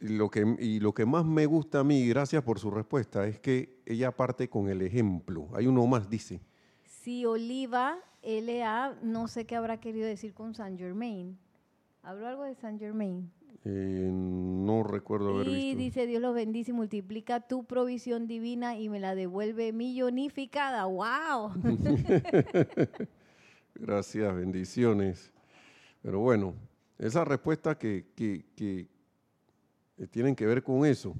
[0.00, 3.26] Y lo, que, y lo que más me gusta a mí, gracias por su respuesta,
[3.26, 5.48] es que ella parte con el ejemplo.
[5.54, 6.40] Hay uno más, dice.
[6.84, 11.38] Si Oliva, LA, no sé qué habrá querido decir con Saint Germain.
[12.02, 13.30] ¿Habló algo de Saint Germain?
[13.64, 15.78] Eh, no recuerdo haber Y visto.
[15.78, 20.86] dice, Dios los bendice y multiplica tu provisión divina y me la devuelve millonificada.
[20.86, 21.52] ¡Wow!
[23.74, 25.32] Gracias, bendiciones.
[26.02, 26.54] Pero bueno,
[27.02, 28.44] esas respuestas que, que-
[29.98, 31.14] eh, tienen que ver con eso.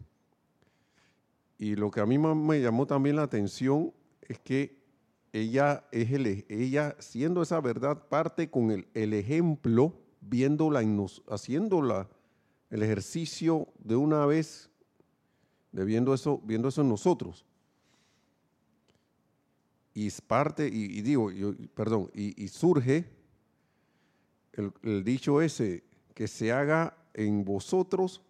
[1.59, 3.93] Y lo que a mí me llamó también la atención
[4.23, 4.81] es que
[5.33, 10.83] ella, es el, ella siendo esa verdad, parte con el, ejemplo, viéndola,
[11.29, 12.09] haciéndola,
[12.71, 14.71] el ejercicio de una vez,
[15.73, 17.45] de viendo eso, viendo eso en nosotros
[19.95, 23.22] y es parte, y, digo, yo- perdón, y surge
[24.55, 25.85] el, dicho ese,
[26.15, 28.23] que se haga en vosotros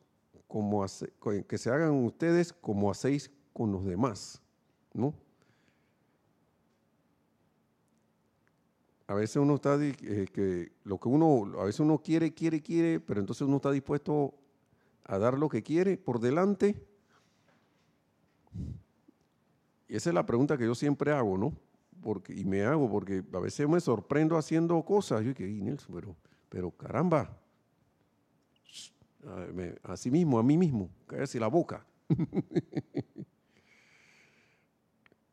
[0.48, 0.84] como
[1.18, 4.42] co- que se hagan ustedes como hacéis con los demás,
[4.94, 5.14] ¿no?
[9.06, 13.00] A veces uno está, eh, que lo que uno, a veces uno quiere, quiere, quiere,
[13.00, 14.34] pero entonces uno está dispuesto
[15.04, 16.76] a dar lo que quiere por delante.
[19.88, 21.52] Y esa es la pregunta que yo siempre hago, ¿no?
[22.02, 25.24] Porque, y me hago, porque a veces me sorprendo haciendo cosas.
[25.24, 26.16] Yo que, Nelson, pero,
[26.48, 27.30] pero caramba.
[29.26, 31.84] A, me- sí mismo, a mí mismo, cállese la boca.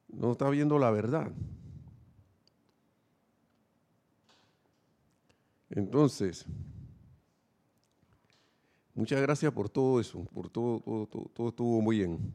[0.10, 1.32] no está viendo la verdad.
[5.72, 6.46] Entonces,
[8.94, 12.34] muchas gracias por todo eso, por todo, todo, todo, todo estuvo muy bien,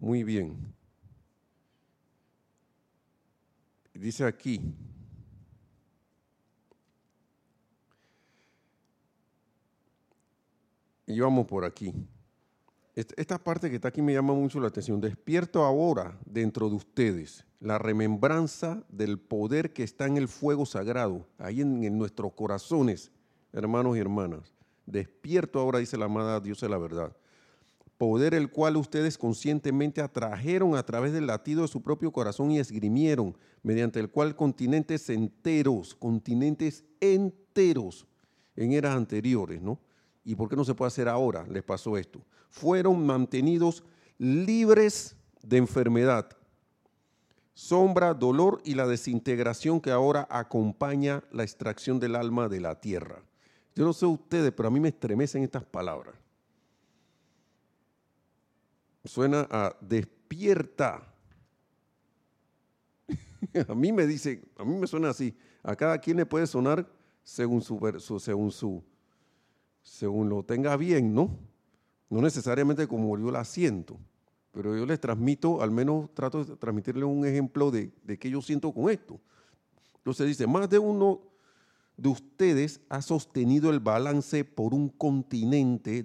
[0.00, 0.74] muy bien.
[3.98, 4.60] Dice aquí,
[11.06, 11.92] y vamos por aquí.
[12.94, 15.00] Est- Esta parte que está aquí me llama mucho la atención.
[15.00, 21.26] Despierto ahora dentro de ustedes la remembranza del poder que está en el fuego sagrado,
[21.38, 23.10] ahí en, en nuestros corazones,
[23.52, 24.54] hermanos y hermanas.
[24.86, 27.16] Despierto ahora, dice la amada Dios de la verdad.
[27.98, 32.60] Poder el cual ustedes conscientemente atrajeron a través del latido de su propio corazón y
[32.60, 38.06] esgrimieron, mediante el cual continentes enteros, continentes enteros
[38.54, 39.80] en eras anteriores, ¿no?
[40.24, 41.44] ¿Y por qué no se puede hacer ahora?
[41.48, 42.24] Les pasó esto.
[42.50, 43.82] Fueron mantenidos
[44.18, 46.28] libres de enfermedad,
[47.54, 53.22] sombra, dolor y la desintegración que ahora acompaña la extracción del alma de la tierra.
[53.74, 56.14] Yo no sé ustedes, pero a mí me estremecen estas palabras.
[59.04, 61.14] Suena a despierta.
[63.68, 65.36] a mí me dice, a mí me suena así.
[65.62, 66.88] A cada quien le puede sonar
[67.22, 67.78] según su,
[68.20, 68.82] según su,
[69.82, 71.38] según lo tenga bien, ¿no?
[72.10, 73.98] No necesariamente como yo la siento,
[74.52, 78.40] pero yo les transmito, al menos trato de transmitirles un ejemplo de, de qué yo
[78.40, 79.20] siento con esto.
[79.96, 81.20] Entonces dice, más de uno
[81.98, 86.04] de ustedes ha sostenido el balance por un continente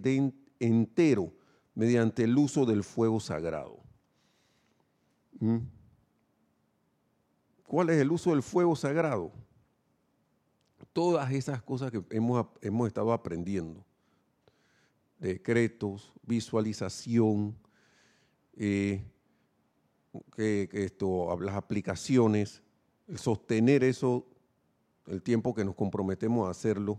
[0.59, 1.31] entero
[1.75, 3.79] mediante el uso del fuego sagrado.
[5.39, 5.57] ¿Mm?
[7.67, 9.31] ¿Cuál es el uso del fuego sagrado?
[10.93, 13.83] todas esas cosas que hemos, hemos estado aprendiendo.
[15.19, 17.57] Decretos, visualización,
[18.55, 19.03] eh,
[20.37, 22.61] las aplicaciones,
[23.15, 24.27] sostener eso
[25.07, 26.97] el tiempo que nos comprometemos a hacerlo.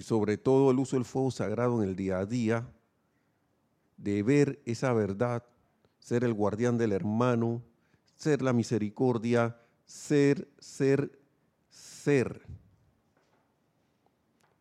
[0.00, 2.66] Y sobre todo el uso del fuego sagrado en el día a día,
[3.98, 5.44] de ver esa verdad,
[5.98, 7.62] ser el guardián del hermano,
[8.16, 11.20] ser la misericordia, ser, ser
[11.68, 12.40] ser.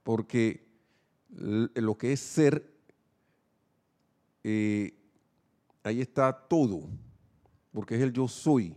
[0.03, 0.67] Porque
[1.29, 2.73] lo que es ser,
[4.43, 4.93] eh,
[5.83, 6.81] ahí está todo,
[7.71, 8.75] porque es el yo soy.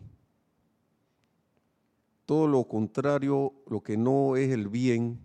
[2.25, 5.19] Todo lo contrario, lo que no es el bien,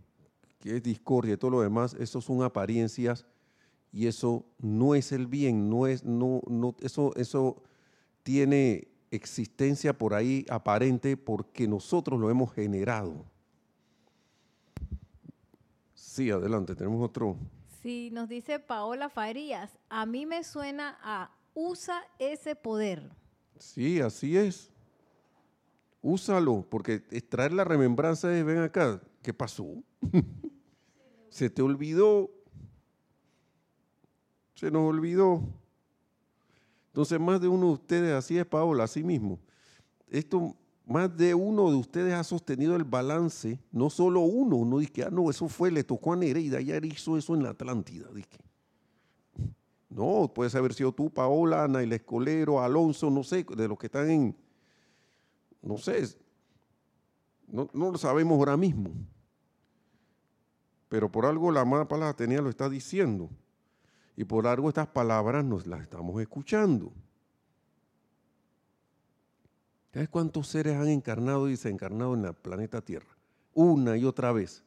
[0.60, 3.26] que es discordia y todo lo demás, eso son apariencias
[3.92, 7.64] y eso no es el bien, no es, no, no, eso, eso
[8.24, 13.26] tiene existencia por ahí aparente porque nosotros lo hemos generado.
[15.94, 17.38] Sí, adelante, tenemos otro.
[17.82, 23.10] Sí, nos dice Paola Farías, a mí me suena a usa ese poder.
[23.58, 24.72] Sí, así es.
[26.02, 29.66] Úsalo, porque extraer la remembranza de, ven acá, ¿qué pasó?
[31.38, 32.32] Se te olvidó.
[34.56, 35.44] Se nos olvidó.
[36.88, 39.38] Entonces, más de uno de ustedes, así es Paola, así mismo.
[40.10, 45.04] Esto, más de uno de ustedes ha sostenido el balance, no solo uno, uno dice,
[45.04, 48.08] ah, no, eso fue, le tocó a Nereida, ya hizo eso en la Atlántida.
[48.16, 48.40] Dice.
[49.90, 53.86] No, puede haber sido tú, Paola, Ana, el Escolero, Alonso, no sé, de los que
[53.86, 54.36] están en,
[55.62, 56.04] no sé,
[57.46, 58.90] no, no lo sabemos ahora mismo.
[60.90, 63.30] Pero por algo la amada palabra tenía lo está diciendo.
[64.16, 66.92] Y por algo estas palabras nos las estamos escuchando.
[69.94, 73.18] ¿Sabes cuántos seres han encarnado y desencarnado en el planeta Tierra?
[73.54, 74.64] Una y otra vez.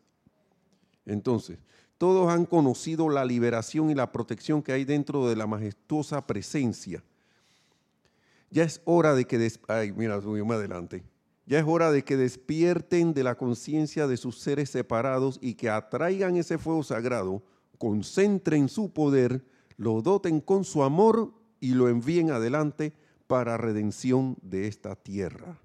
[1.07, 1.59] Entonces,
[1.99, 7.03] todos han conocido la liberación y la protección que hay dentro de la majestuosa presencia.
[8.51, 9.53] Ya es hora de que...
[9.69, 11.05] Ay, mira, subimos adelante.
[11.51, 15.69] Ya es hora de que despierten de la conciencia de sus seres separados y que
[15.69, 17.43] atraigan ese fuego sagrado
[17.77, 19.45] concentren su poder,
[19.77, 22.93] lo doten con su amor y lo envíen adelante
[23.27, 25.59] para redención de esta tierra.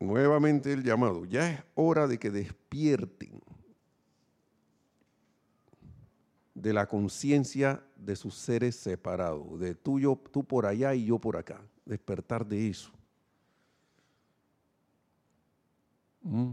[0.00, 3.40] Nuevamente el llamado, ya es hora de que despierten
[6.54, 11.36] de la conciencia de sus seres separados, de tuyo, tú por allá y yo por
[11.36, 12.90] acá, despertar de eso.
[16.22, 16.52] ¿Mm?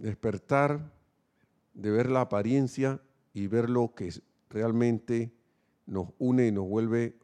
[0.00, 0.92] despertar
[1.74, 3.00] de ver la apariencia
[3.34, 4.12] y ver lo que
[4.48, 5.32] realmente
[5.86, 7.16] nos une y nos vuelve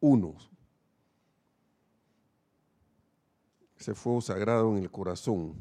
[0.00, 0.50] unos.
[3.78, 5.54] Ese fuego sagrado en el corazón.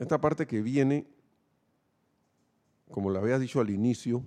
[0.00, 1.06] Esta parte que viene,
[2.90, 4.24] como lo había dicho al inicio,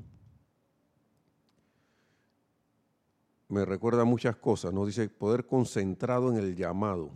[3.50, 7.10] me recuerda muchas cosas, nos dice poder concentrado en el llamado.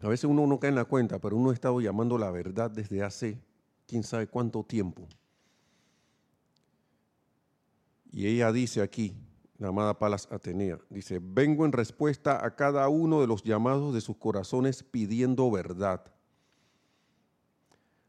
[0.00, 2.70] A veces uno no cae en la cuenta, pero uno ha estado llamando la verdad
[2.70, 3.42] desde hace
[3.86, 5.06] quién sabe cuánto tiempo.
[8.10, 9.14] Y ella dice aquí,
[9.58, 14.00] la amada Palas Atenea, dice, vengo en respuesta a cada uno de los llamados de
[14.00, 16.15] sus corazones pidiendo verdad.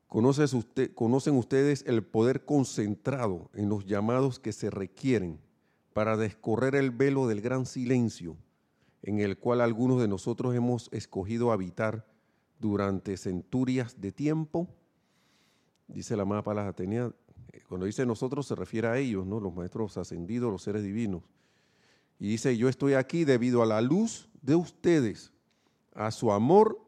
[0.07, 5.39] ¿Conocen ustedes el poder concentrado en los llamados que se requieren
[5.93, 8.37] para descorrer el velo del gran silencio
[9.07, 12.05] en el cual algunos de nosotros hemos escogido habitar
[12.59, 14.67] durante centurias de tiempo.
[15.87, 17.11] Dice la amada Palas Atenea,
[17.53, 19.39] eh, cuando dice nosotros se refiere a ellos, ¿no?
[19.39, 21.23] los maestros ascendidos, los seres divinos.
[22.19, 25.31] Y dice, yo estoy aquí debido a la luz de ustedes,
[25.93, 26.81] a su amor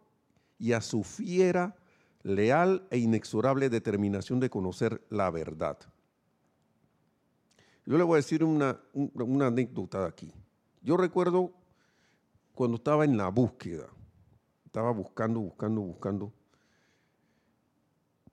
[0.58, 1.76] y a su fiera,
[2.24, 5.78] leal e inexorable determinación de conocer la verdad.
[7.86, 8.80] Yo le voy a decir una,
[9.42, 10.32] anécdota aquí.
[10.82, 11.52] Yo recuerdo
[12.54, 13.88] cuando estaba en la búsqueda,
[14.66, 16.34] estaba buscando, buscando, buscando.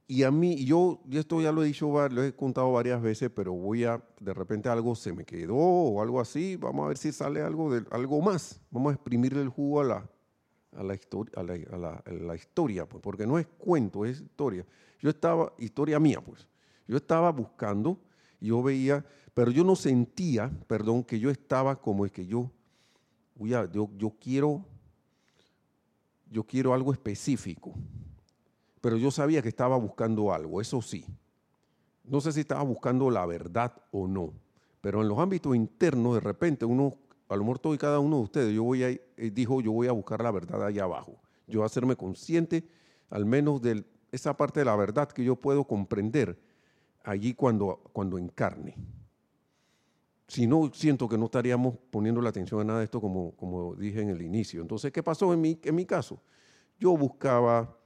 [0.09, 3.31] Y a mí, yo, y esto ya lo he dicho, lo he contado varias veces,
[3.35, 6.99] pero voy a, de repente algo se me quedó o algo así, vamos a ver
[6.99, 8.61] si sale algo, de, algo más.
[8.71, 10.11] Vamos a exprimirle el jugo a la,
[10.77, 11.43] a la, historia, a
[12.13, 14.65] la, historia, pues, porque no es cuento, es historia.
[15.01, 16.47] Yo estaba, historia mía, pues.
[16.87, 17.99] Yo estaba buscando,
[18.41, 19.05] yo veía,
[19.35, 22.51] pero yo no sentía, perdón, que yo estaba como es que yo
[23.39, 24.65] yo, yo, quiero,
[26.31, 27.75] yo quiero algo específico,
[28.81, 31.05] pero yo sabía que estaba buscando algo, eso sí.
[32.05, 34.33] No sé si estaba buscando la verdad o no,
[34.81, 36.97] pero en los ámbitos internos, de repente, uno,
[37.29, 39.73] a lo mejor todo y cada uno de ustedes, yo voy a, eh, dijo, yo
[39.73, 41.21] voy a buscar la verdad allá abajo.
[41.47, 42.69] Yo voy a hacerme consciente,
[43.11, 46.39] al menos de esa parte de la verdad que yo puedo comprender
[47.05, 48.77] allí cuando, cuando encarne
[50.29, 53.75] si no, siento que no estaríamos poniendo la atención a nada de esto como, como
[53.77, 54.61] dije en el inicio.
[54.61, 56.21] Entonces, ¿qué pasó en mi, en mi caso?
[56.79, 57.77] Yo buscaba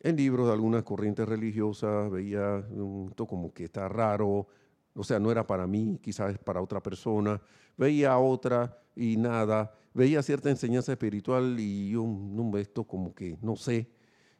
[0.00, 2.64] en libros de algunas corrientes religiosas, veía
[3.08, 4.46] esto como que está raro,
[4.94, 7.40] o sea, no era para mí, quizás para otra persona,
[7.76, 13.54] veía otra y nada, veía cierta enseñanza espiritual y yo, no, esto como que no
[13.54, 13.90] sé,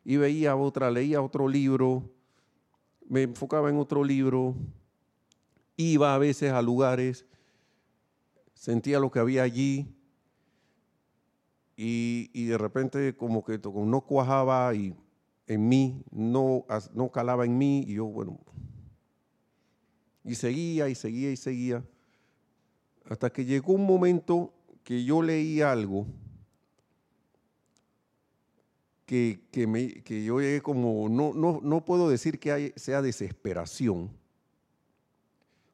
[0.02, 2.11] y veía otra, leía otro libro,
[3.09, 4.57] me enfocaba en otro libro,
[5.76, 7.26] iba a veces a lugares
[8.54, 9.94] sentía lo que había allí
[11.76, 14.94] y, de repente como que no cuajaba y
[15.46, 18.40] en mí, no, no calaba en mí y yo, bueno,
[20.24, 21.84] y seguía y seguía y seguía
[23.09, 24.52] hasta que llegó un momento
[24.84, 26.07] que yo leí algo
[29.04, 34.11] que, que, me, que yo llegué como, no, no, no puedo decir que sea desesperación,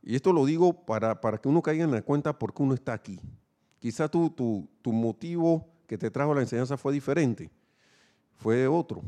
[0.03, 2.74] y esto lo digo para, para que uno caiga en la cuenta por qué uno
[2.74, 3.20] está aquí.
[3.78, 7.51] Quizá tu, tu, tu motivo que te trajo la enseñanza fue diferente,
[8.35, 9.03] fue otro.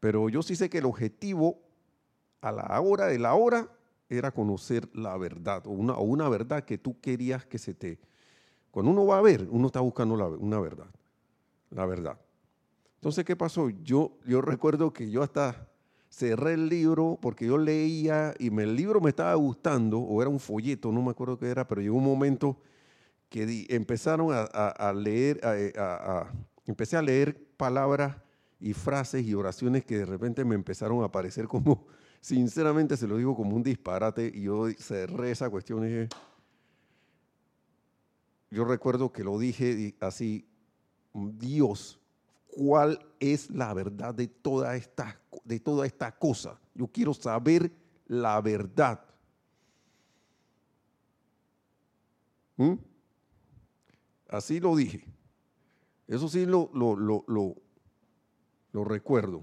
[0.00, 1.58] Pero yo sí sé que el objetivo
[2.40, 3.68] a la hora de la hora
[4.08, 7.98] era conocer la verdad o una, o una verdad que tú querías que se te...
[8.70, 10.88] Cuando uno va a ver, uno está buscando la, una verdad,
[11.70, 12.18] la verdad.
[12.96, 13.70] Entonces, ¿qué pasó?
[13.70, 15.68] Yo, yo recuerdo que yo hasta
[16.10, 20.30] cerré el libro porque yo leía y me, el libro me estaba gustando, o era
[20.30, 22.58] un folleto, no me acuerdo qué era, pero llegó un momento
[23.28, 26.32] que empezaron a, leer, a,
[26.66, 28.16] empecé a leer palabras
[28.58, 31.86] y frases y oraciones que de repente me empezaron a aparecer como,
[32.20, 36.08] sinceramente se lo digo como un disparate, y yo cerré esa cuestión y dije,
[38.50, 40.46] yo recuerdo que lo dije así,
[41.12, 42.00] Dios,
[42.48, 46.58] cuál es la verdad de toda esta, de toda esta cosa.
[46.74, 47.70] Yo quiero saber
[48.06, 49.04] la verdad.
[52.56, 52.74] ¿Mm?
[54.28, 55.04] Así lo dije.
[56.06, 57.24] Eso sí lo, lo, lo,
[58.72, 59.42] lo, recuerdo.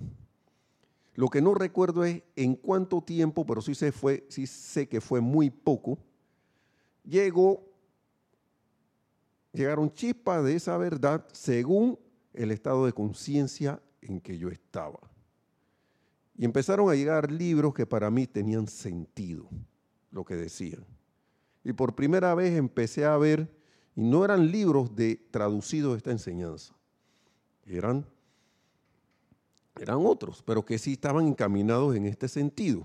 [1.16, 5.00] Lo que no recuerdo es en cuánto tiempo, pero sí, se fue, sí sé que
[5.00, 5.98] fue muy poco,
[7.04, 7.64] llegó,
[9.54, 11.98] llegaron chispas de esa verdad según
[12.34, 15.00] el estado de conciencia en que yo estaba.
[16.38, 19.48] Y empezaron a llegar libros que para mí tenían sentido,
[20.12, 20.86] lo que decían.
[21.64, 23.50] Y por primera vez empecé a ver,
[23.96, 26.76] y no eran libros de traducidos esta enseñanza,
[27.66, 28.06] eran,
[29.80, 32.84] eran otros, pero que sí estaban encaminados en este sentido.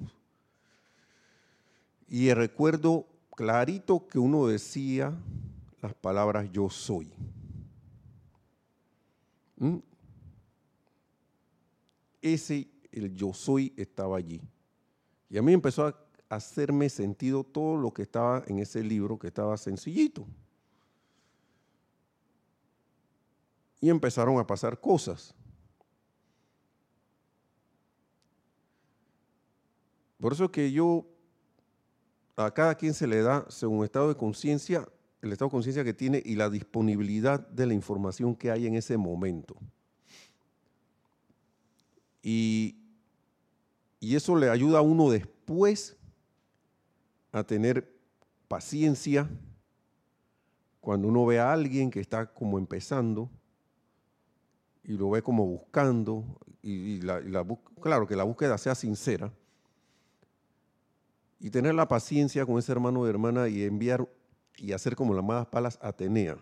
[2.08, 5.16] Y recuerdo clarito que uno decía
[5.80, 7.12] las palabras yo soy.
[9.56, 9.76] ¿Mm?
[12.20, 14.42] Ese, el yo soy, estaba allí.
[15.28, 15.96] Y a mí empezó a
[16.28, 20.26] hacerme sentido todo lo que estaba en ese libro, que estaba sencillito.
[23.80, 25.34] Y empezaron a pasar cosas.
[30.20, 31.06] Por eso es que yo,
[32.36, 34.86] a cada quien se le da, según estado de conciencia,
[35.22, 38.74] el estado de conciencia que tiene y la disponibilidad de la información que hay en
[38.74, 39.56] ese momento.
[42.22, 42.76] Y,
[43.98, 45.96] y eso le ayuda a uno después
[47.32, 47.90] a tener
[48.48, 49.28] paciencia
[50.80, 53.30] cuando uno ve a alguien que está como empezando
[54.82, 56.24] y lo ve como buscando,
[56.62, 57.22] y, la,
[57.80, 59.32] claro, que la búsqueda sea sincera,
[61.40, 64.06] y tener la paciencia con ese hermano o hermana y enviar
[64.58, 66.36] y hacer como las más palas Atenea.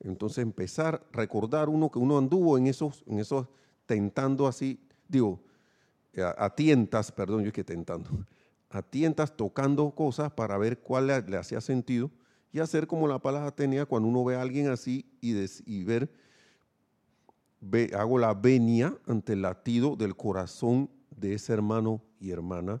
[0.00, 3.46] Entonces empezar, recordar uno que uno anduvo en esos, en esos
[3.84, 5.40] tentando así, digo,
[6.16, 8.08] a, tientas, perdón, yo es que tentando,
[8.70, 12.10] a tientas tocando cosas para ver cuál le, hacía sentido
[12.52, 15.34] y hacer como la pala Atenea cuando uno ve a alguien así y,
[15.66, 16.10] y ver
[17.94, 22.80] hago la venia ante el latido del corazón de ese hermano y hermana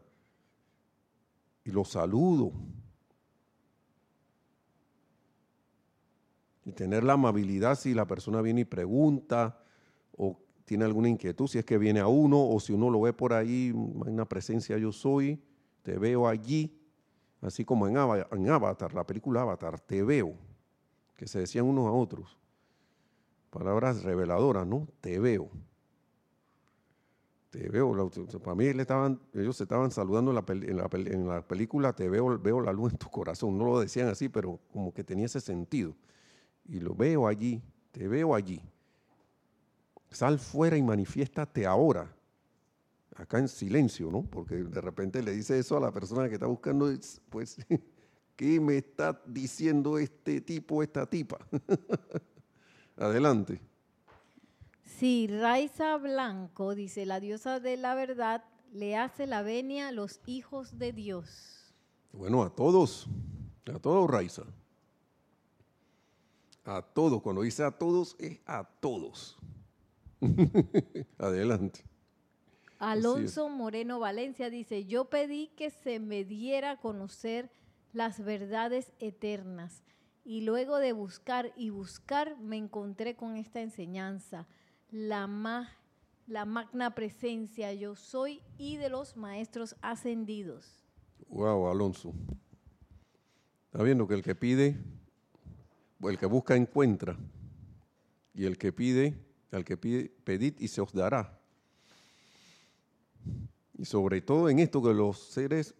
[1.70, 2.52] y lo saludo.
[6.64, 9.62] Y tener la amabilidad si la persona viene y pregunta
[10.16, 13.12] o tiene alguna inquietud, si es que viene a uno o si uno lo ve
[13.12, 15.42] por ahí, hay una presencia yo soy,
[15.82, 16.78] te veo allí,
[17.40, 20.34] así como en Avatar, la película Avatar, te veo,
[21.16, 22.38] que se decían unos a otros.
[23.50, 24.86] Palabras reveladoras, ¿no?
[25.00, 25.50] Te veo.
[27.50, 28.10] Te veo.
[28.44, 30.44] Para mí ellos se estaban saludando en la,
[31.08, 33.58] en, la, película, te veo, veo la luz en tu corazón.
[33.58, 35.94] No lo decían así, pero como que tenía ese sentido.
[36.64, 38.62] Y lo veo allí, te veo allí.
[40.10, 42.14] Sal fuera y manifiéstate ahora.
[43.16, 44.22] Acá en silencio, ¿no?
[44.22, 46.88] Porque de repente le dice eso a la persona que está buscando,
[47.28, 47.58] pues,
[48.36, 51.38] ¿qué me está diciendo este tipo, esta tipa?
[52.96, 53.60] Adelante.
[54.98, 60.20] Sí, Raiza Blanco dice, la diosa de la verdad le hace la venia a los
[60.26, 61.74] hijos de Dios.
[62.12, 63.06] Bueno, a todos,
[63.72, 64.42] a todos, Raiza.
[66.64, 69.38] A todos, cuando dice a todos, es a todos.
[71.18, 71.84] Adelante.
[72.78, 77.50] Alonso Moreno Valencia dice, yo pedí que se me diera a conocer
[77.92, 79.82] las verdades eternas
[80.24, 84.46] y luego de buscar y buscar me encontré con esta enseñanza,
[84.90, 85.68] la,
[86.26, 90.82] la magna presencia yo soy y de los maestros ascendidos.
[91.28, 92.12] Wow, Alonso.
[93.66, 94.76] Está viendo que el que pide,
[96.02, 97.16] el que busca encuentra,
[98.34, 99.14] y el que pide,
[99.52, 101.38] al que pide, pedid y se os dará.
[103.76, 105.74] Y sobre todo en esto que los seres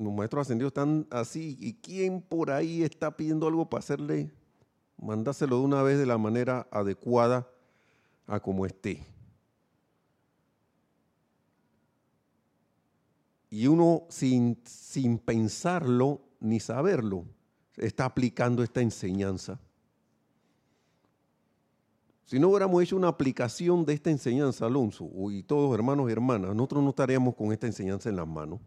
[0.00, 1.56] los maestros ascendidos están así.
[1.60, 4.32] ¿Y quién por ahí está pidiendo algo para hacerle?
[4.96, 7.49] Mándaselo de una vez de la manera adecuada
[8.30, 9.04] a como esté.
[13.50, 17.24] Y uno sin, sin pensarlo ni saberlo
[17.76, 19.58] está aplicando esta enseñanza.
[22.24, 26.54] Si no hubiéramos hecho una aplicación de esta enseñanza, Alonso, y todos hermanos y hermanas,
[26.54, 28.60] nosotros no estaríamos con esta enseñanza en las manos.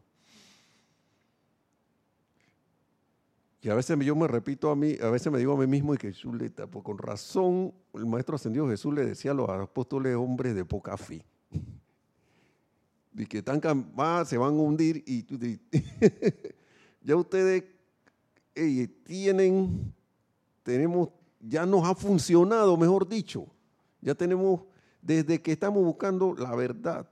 [3.64, 5.94] Y a veces yo me repito a mí, a veces me digo a mí mismo
[5.94, 10.18] y que chuleta, pues con razón el maestro ascendido Jesús le decía a los apóstoles
[10.18, 11.26] hombres de poca fe.
[13.16, 13.62] Y que tan
[13.96, 15.26] más se van a hundir y
[17.02, 17.64] ya ustedes
[19.06, 19.94] tienen,
[20.62, 21.08] tenemos,
[21.40, 23.48] ya nos ha funcionado, mejor dicho.
[24.02, 24.60] Ya tenemos,
[25.02, 27.10] desde que estamos buscando la verdad,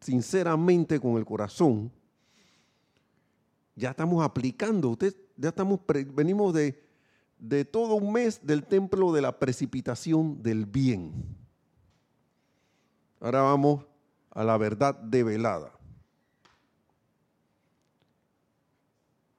[0.00, 1.92] sinceramente con el corazón,
[3.76, 4.88] ya estamos aplicando.
[4.88, 5.80] Ustedes ya estamos,
[6.12, 6.78] venimos de,
[7.38, 11.12] de todo un mes del templo de la precipitación del bien.
[13.20, 13.86] Ahora vamos
[14.30, 15.72] a la verdad develada.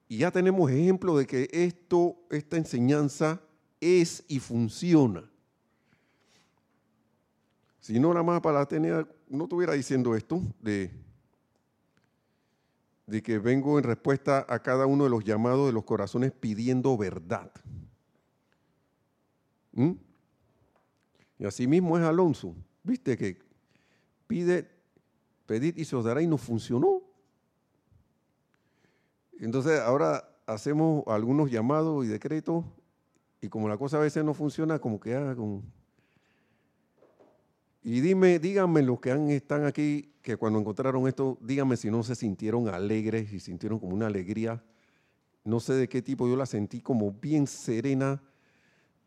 [0.08, 3.40] Y ya tenemos ejemplo de que esto, esta enseñanza
[3.80, 5.30] es y funciona.
[7.80, 10.90] Si no, nada más para tener, no estuviera diciendo esto de
[13.12, 16.96] de que vengo en respuesta a cada uno de los llamados de los corazones pidiendo
[16.96, 17.52] verdad.
[19.72, 19.92] ¿Mm?
[21.38, 22.56] Y así mismo es Alonso.
[22.82, 23.38] Viste que
[24.26, 24.66] pide,
[25.44, 27.02] pedid y se os dará y no funcionó.
[29.38, 32.64] Entonces ahora hacemos algunos llamados y decretos
[33.42, 35.62] y como la cosa a veces no funciona, como que haga con
[37.84, 42.14] y dime, díganme los que están aquí, que cuando encontraron esto, díganme si no se
[42.14, 44.62] sintieron alegres y sintieron como una alegría.
[45.44, 48.22] No sé de qué tipo, yo la sentí como bien serena,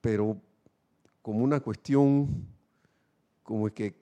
[0.02, 0.42] pero
[1.22, 2.46] como una cuestión,
[3.44, 3.96] como que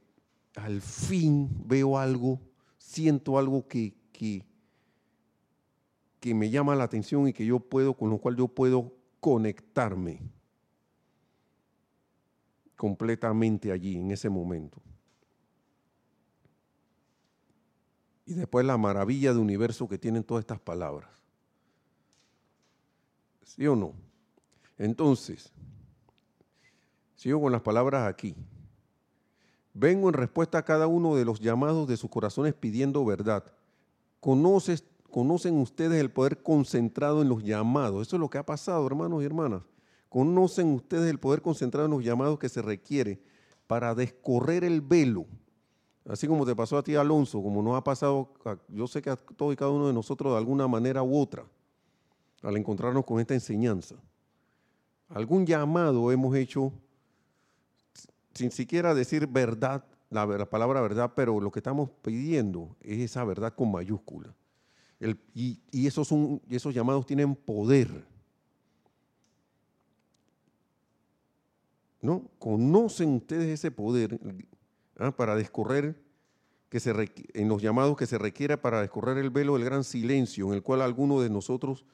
[0.56, 2.40] al fin veo algo,
[2.80, 4.44] siento algo que, que,
[6.20, 10.20] que me llama la atención y que yo puedo, con lo cual yo puedo conectarme
[12.84, 14.82] completamente allí en ese momento.
[18.26, 21.10] Y después la maravilla de universo que tienen todas estas palabras.
[23.46, 23.94] ¿Sí o no?
[24.78, 25.54] Entonces,
[27.16, 28.36] sigo con las palabras aquí.
[29.74, 33.46] Vengo en respuesta a cada uno de los llamados de sus corazones pidiendo verdad.
[34.20, 38.06] ¿Conocen ustedes el poder concentrado en los llamados?
[38.06, 39.62] Eso es lo que ha pasado, hermanos y hermanas.
[40.14, 43.20] ¿Conocen ustedes el poder concentrado en los llamados que se requiere
[43.66, 45.26] para descorrer el velo?
[46.08, 48.32] Así como te pasó a ti, Alonso, como nos ha pasado,
[48.68, 51.44] yo sé que a todos y cada uno de nosotros de alguna manera u otra,
[52.44, 53.96] al encontrarnos con esta enseñanza.
[55.10, 56.72] Algún llamado hemos hecho
[58.36, 63.56] sin siquiera decir verdad, la, palabra verdad, pero lo que estamos pidiendo es esa verdad
[63.56, 64.32] con mayúscula.
[65.34, 66.14] y, esos
[66.52, 68.13] esos llamados tienen poder.
[72.04, 72.30] ¿No?
[72.38, 74.20] ¿Conocen ustedes ese poder
[75.00, 76.04] ah, para descorrer
[76.68, 76.92] que se
[77.34, 80.64] en los llamados que se requiera para descorrer el velo del gran silencio en el
[80.64, 81.86] cual alguno de nosotros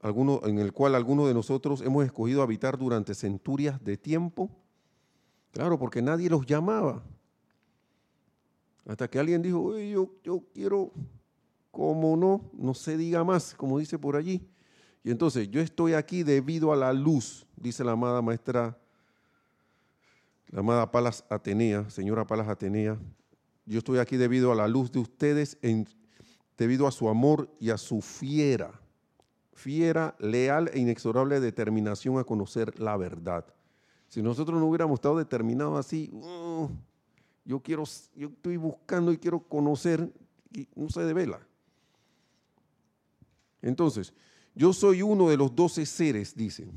[0.00, 4.50] alguno, en el cual algunos de nosotros hemos escogido habitar durante centurias de tiempo?
[5.52, 7.02] Claro, porque nadie los llamaba.
[8.86, 10.90] Hasta que alguien dijo, yo, yo quiero,
[11.70, 14.48] como no, no se diga más, como dice por allí.
[15.04, 18.78] Y entonces, yo estoy aquí debido a la luz, dice la amada maestra,
[20.52, 22.98] la amada Palas Atenea, señora Palas Atenea.
[23.64, 25.58] Yo estoy aquí debido a la luz de ustedes,
[26.58, 28.78] debido a su amor y a su fiera,
[29.54, 33.46] fiera, leal e inexorable determinación a conocer la verdad.
[34.08, 36.68] Si nosotros no hubiéramos estado determinados así, uh,
[37.46, 37.84] yo quiero,
[38.14, 40.12] yo estoy buscando y quiero conocer,
[40.52, 41.40] y no se devela.
[43.62, 44.12] Entonces,
[44.54, 46.70] yo soy uno de los doce seres, dicen,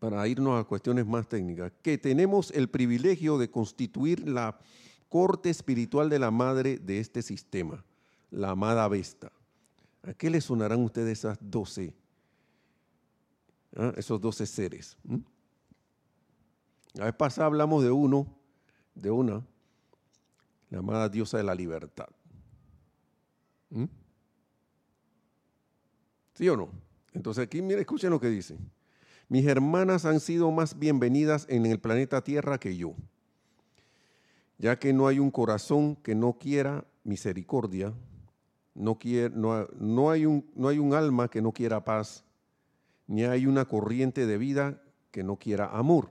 [0.00, 4.58] para irnos a cuestiones más técnicas, que tenemos el privilegio de constituir la
[5.10, 7.84] corte espiritual de la madre de este sistema,
[8.30, 9.30] la amada Vesta.
[10.02, 11.94] ¿A qué le sonarán ustedes esas doce,
[13.76, 14.96] ah, esos doce seres?
[16.94, 18.26] La vez pasada hablamos de uno,
[18.94, 19.44] de una,
[20.70, 22.08] la amada diosa de la libertad.
[23.68, 23.84] ¿Mm?
[26.34, 26.70] ¿Sí o no?
[27.12, 28.56] Entonces aquí, miren, escuchen lo que dice.
[29.30, 32.96] Mis hermanas han sido más bienvenidas en el planeta Tierra que yo,
[34.58, 37.94] ya que no hay un corazón que no quiera misericordia,
[38.74, 38.98] no,
[39.78, 42.24] no, hay un, no hay un alma que no quiera paz,
[43.06, 46.10] ni hay una corriente de vida que no quiera amor.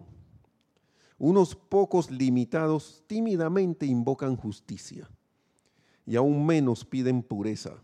[1.18, 5.10] Unos pocos limitados tímidamente invocan justicia
[6.06, 7.82] y aún menos piden pureza.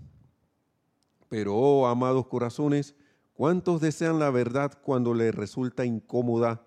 [1.27, 2.95] Pero, oh amados corazones,
[3.35, 6.65] ¿cuántos desean la verdad cuando les resulta incómoda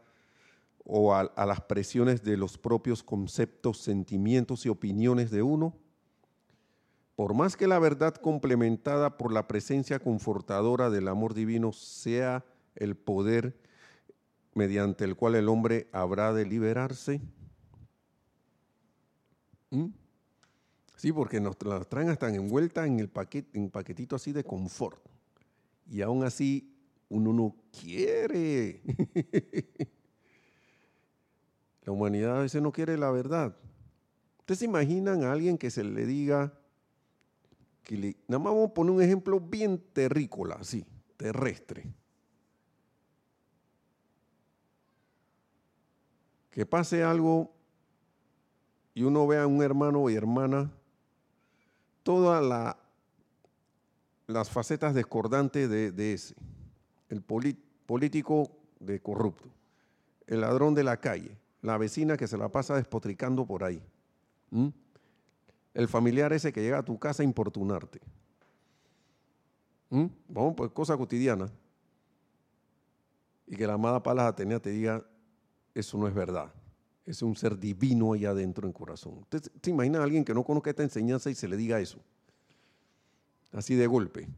[0.84, 5.74] o a, las presiones de los propios conceptos, sentimientos y opiniones de uno?
[7.16, 12.44] Por más que la verdad complementada por la presencia confortadora del amor divino sea
[12.76, 13.58] el poder
[14.54, 17.20] mediante el cual el hombre habrá de liberarse.
[19.70, 19.88] ¿Mm?
[20.96, 25.17] Sí, porque nos la traen hasta envuelta en el paquetito así de confort.
[25.88, 26.72] Y aún así
[27.08, 28.82] uno no quiere.
[31.84, 33.56] la humanidad a veces no quiere la verdad.
[34.40, 36.58] ¿Ustedes se imaginan a alguien que se le diga,
[37.82, 40.84] que le, nada más vamos a poner un ejemplo bien terrícola, así,
[41.16, 41.92] terrestre.
[46.58, 47.54] que pase algo
[48.92, 50.72] y uno vea a un hermano y hermana,
[52.02, 52.76] todas
[54.28, 56.34] las facetas discordantes de, ese,
[57.08, 59.48] el político de corrupto,
[60.26, 63.82] el ladrón de la calle, la vecina que se la pasa despotricando por ahí,
[65.72, 68.00] el familiar ese que llega a tu casa a importunarte.
[69.90, 71.50] Vamos, pues cosa cotidiana.
[73.46, 75.02] Y que la amada Palas Atenea te diga,
[75.74, 76.52] eso no es verdad.
[77.06, 79.20] Es un ser divino allá adentro en corazón.
[79.20, 81.98] ¿Usted se imagina a alguien que no conozca esta enseñanza y se le diga eso?
[83.52, 84.28] Así de golpe.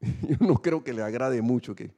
[0.28, 1.92] Yo no creo que le agrade mucho que,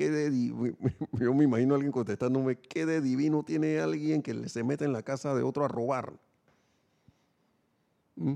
[1.12, 4.92] yo me imagino a alguien contestándome, ¿qué de divino tiene alguien que se mete en
[4.92, 6.12] la casa de otro a robar?
[8.16, 8.34] ¿Mm?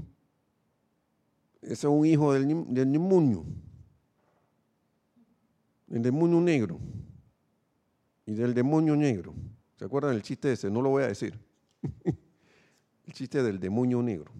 [1.62, 3.44] Ese es un hijo del, del demonio,
[5.90, 6.78] el demonio negro
[8.26, 9.32] y del demonio negro.
[9.78, 10.70] ¿Se acuerdan del chiste ese?
[10.70, 11.38] No lo voy a decir.
[13.06, 14.32] el chiste del demonio negro.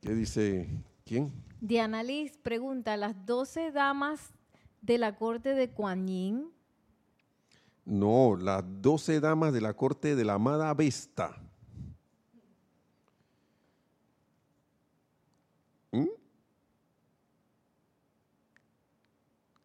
[0.00, 0.68] ¿Qué dice
[1.04, 1.32] quién?
[1.60, 4.32] Diana Liz pregunta, ¿las doce damas
[4.80, 6.50] de la corte de Kuan Yin?
[7.84, 11.42] No, las doce damas de la corte de la amada Vesta.
[15.90, 16.06] ¿Mm?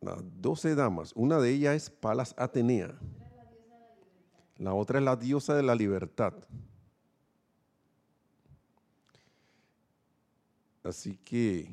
[0.02, 1.14] las doce damas.
[1.16, 2.98] Una de ellas es Palas Atenea.
[4.58, 6.34] La otra es la diosa de la libertad.
[10.84, 11.70] Así que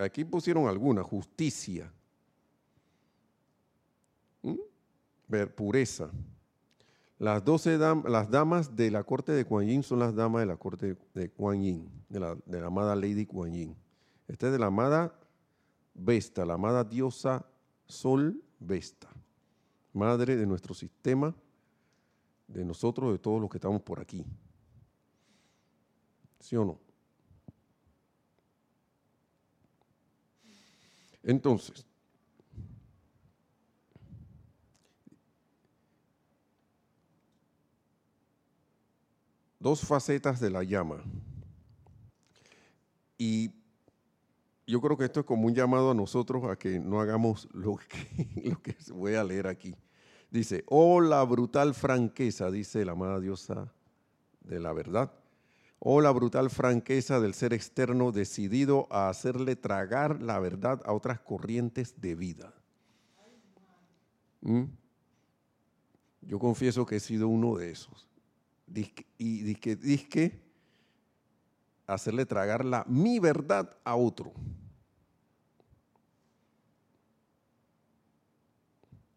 [0.00, 1.92] aquí, pusieron alguna, justicia,
[4.42, 4.56] ¿Mm?
[5.28, 6.10] ver, pureza.
[7.18, 10.56] Las doce las damas de la corte de Kuan Yin son las damas de la
[10.56, 13.76] corte de Kuan Yin, de la, de la amada Lady Kuan Yin.
[14.26, 15.14] Esta es de la amada
[15.94, 17.46] Vesta, la amada diosa
[17.86, 19.08] Sol Vesta,
[19.92, 21.34] madre de nuestro sistema,
[22.48, 24.26] de nosotros, de todos los que estamos por aquí.
[26.44, 26.78] ¿Sí o no?
[31.22, 31.86] Entonces,
[39.58, 41.02] dos facetas de la llama.
[43.16, 43.50] Y
[44.66, 47.76] yo creo que esto es como un llamado a nosotros a que no hagamos lo
[48.62, 49.74] que, voy a leer aquí.
[50.30, 53.72] Dice, oh la brutal franqueza, dice la amada diosa
[54.42, 55.23] de la verdad.
[55.86, 61.20] Oh la brutal franqueza del ser externo decidido a hacerle tragar la verdad a otras
[61.20, 62.54] corrientes de vida.
[64.40, 64.62] ¿Mm?
[66.22, 68.08] Yo confieso que he sido uno de esos
[69.18, 70.40] y disque, disque
[71.86, 74.32] hacerle tragar la mi verdad a otro.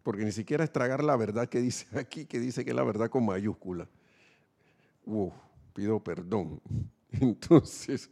[0.03, 2.83] Porque ni siquiera es tragar la verdad que dice aquí, que dice que es la
[2.83, 3.87] verdad con mayúscula.
[5.77, 6.59] Pido perdón.
[7.11, 8.09] Entonces,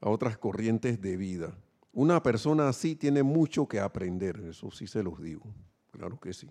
[0.00, 1.54] a otras corrientes de vida.
[1.92, 5.44] Una persona así tiene mucho que aprender, eso sí se los digo,
[5.90, 6.50] claro que sí.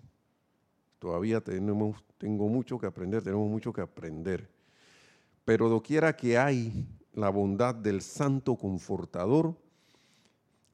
[1.00, 4.48] Todavía tenemos, tengo mucho que aprender, tenemos mucho que aprender.
[5.44, 9.56] Pero doquiera que hay la bondad del santo confortador,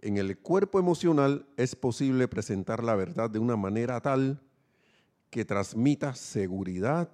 [0.00, 4.42] en el cuerpo emocional es posible presentar la verdad de una manera tal
[5.30, 7.10] que transmita seguridad,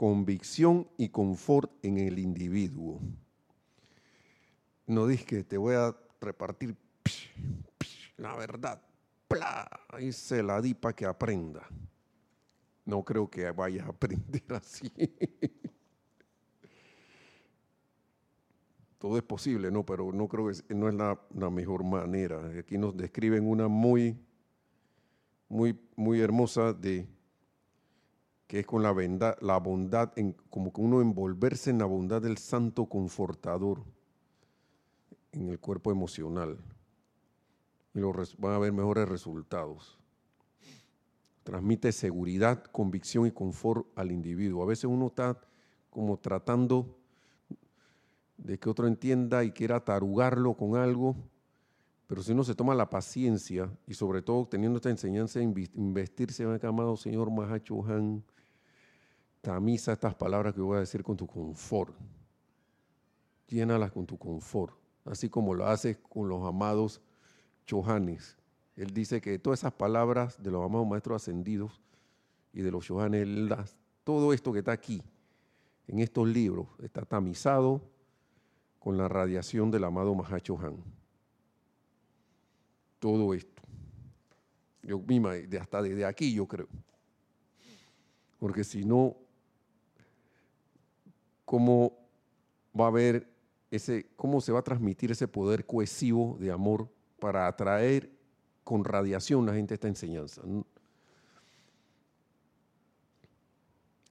[0.00, 3.02] convicción y confort en el individuo.
[4.86, 6.74] No dices que te voy a repartir
[8.16, 8.80] la verdad,
[9.90, 11.68] ahí se la di para que aprenda.
[12.86, 14.90] No creo que vayas a aprender así.
[18.96, 19.84] Todo es posible, ¿no?
[19.84, 22.40] Pero no creo que no es la, mejor manera.
[22.58, 24.18] Aquí nos describen una muy,
[25.46, 27.06] muy, muy hermosa de
[28.50, 28.92] que es con la,
[29.42, 30.12] la bondad,
[30.48, 33.84] como que uno envolverse en la bondad del santo confortador
[35.30, 36.58] en el cuerpo emocional.
[37.94, 40.00] Y lo, van a haber mejores resultados
[41.44, 44.64] transmite seguridad, convicción y confort al individuo.
[44.64, 45.38] A veces uno está
[45.88, 46.98] como tratando
[48.36, 51.14] de que otro entienda y quiera tarugarlo con algo,
[52.08, 56.42] pero si uno se toma la paciencia y sobre todo teniendo esta enseñanza de investirse
[56.42, 58.24] el amado Señor Mahacho Han,
[59.40, 61.94] tamiza estas palabras que voy a decir con tu confort.
[63.48, 64.74] Llénalas con tu confort,
[65.04, 67.00] así como lo haces con los amados
[67.66, 68.36] Chohanes.
[68.76, 71.80] Él dice que todas esas palabras de los amados maestros ascendidos
[72.52, 73.28] y de los Johanes,
[74.04, 75.02] todo esto que está aquí,
[75.86, 77.82] en estos libros, está tamizado
[78.78, 80.76] con la radiación del amado Mahacho Han.
[82.98, 83.62] Todo esto.
[84.82, 86.68] Yo misma, hasta desde aquí yo creo.
[88.38, 89.16] Porque si no,
[91.50, 91.98] ¿cómo
[92.78, 93.28] va a haber
[93.72, 96.88] ese, cómo se va a transmitir ese poder cohesivo de amor
[97.18, 98.08] para atraer
[98.62, 100.42] con radiación la gente esta enseñanza.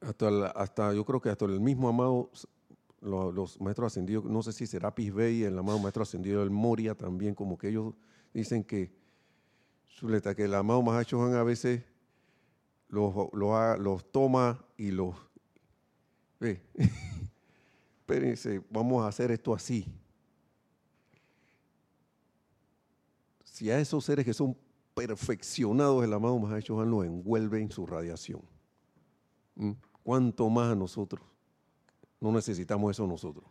[0.02, 2.30] Hasta, hasta yo creo que hasta el mismo amado,
[3.00, 7.36] los, maestros ascendidos, no sé si será Pisbey, el amado maestro ascendido del Moria también,
[7.36, 7.94] como que ellos
[8.34, 8.92] dicen que,
[10.36, 11.86] que el amado Mahacho a veces
[12.90, 15.16] los, los, toma y los
[16.38, 16.62] ve.
[18.10, 19.86] Espérense, vamos a hacer esto así.
[23.44, 24.58] si a esos seres que son
[24.96, 28.42] perfeccionados el amado Mahacho Han los envuelve en su radiación,
[30.02, 31.22] ¿cuánto más a nosotros?
[32.20, 33.46] No necesitamos eso nosotros.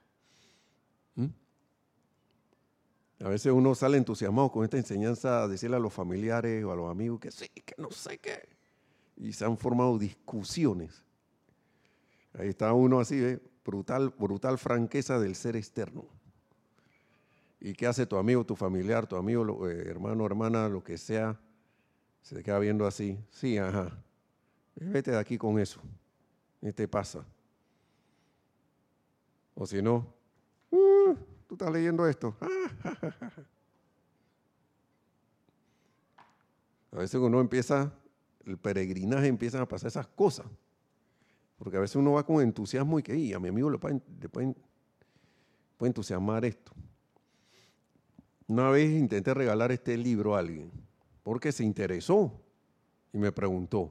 [3.20, 6.76] A veces uno sale entusiasmado con esta enseñanza a decirle a los familiares o a
[6.76, 8.48] los amigos que sí, que no sé qué.
[9.18, 11.04] Y se han formado discusiones.
[12.32, 13.38] Ahí está uno así,
[13.68, 16.06] brutal, brutal franqueza del ser externo.
[17.60, 21.38] ¿Y qué hace tu amigo, tu familiar, tu amigo, eh, hermano, hermana, lo que sea?
[22.22, 23.22] Se te queda viendo así.
[23.30, 24.02] Sí, ajá.
[24.74, 25.82] Vete de aquí con eso.
[26.62, 27.26] ¿Qué te pasa?
[29.54, 30.14] O si no,
[30.70, 31.14] uh,
[31.46, 32.34] tú estás leyendo esto.
[36.90, 37.92] a veces uno empieza,
[38.46, 40.46] el peregrinaje empiezan a pasar esas cosas.
[41.58, 44.00] Porque a veces uno va con entusiasmo y que y a mi amigo le puede,
[45.80, 46.72] entusiasmar esto.
[48.46, 50.70] Una vez intenté regalar este libro a alguien
[51.22, 52.32] porque se interesó
[53.12, 53.90] y me preguntó,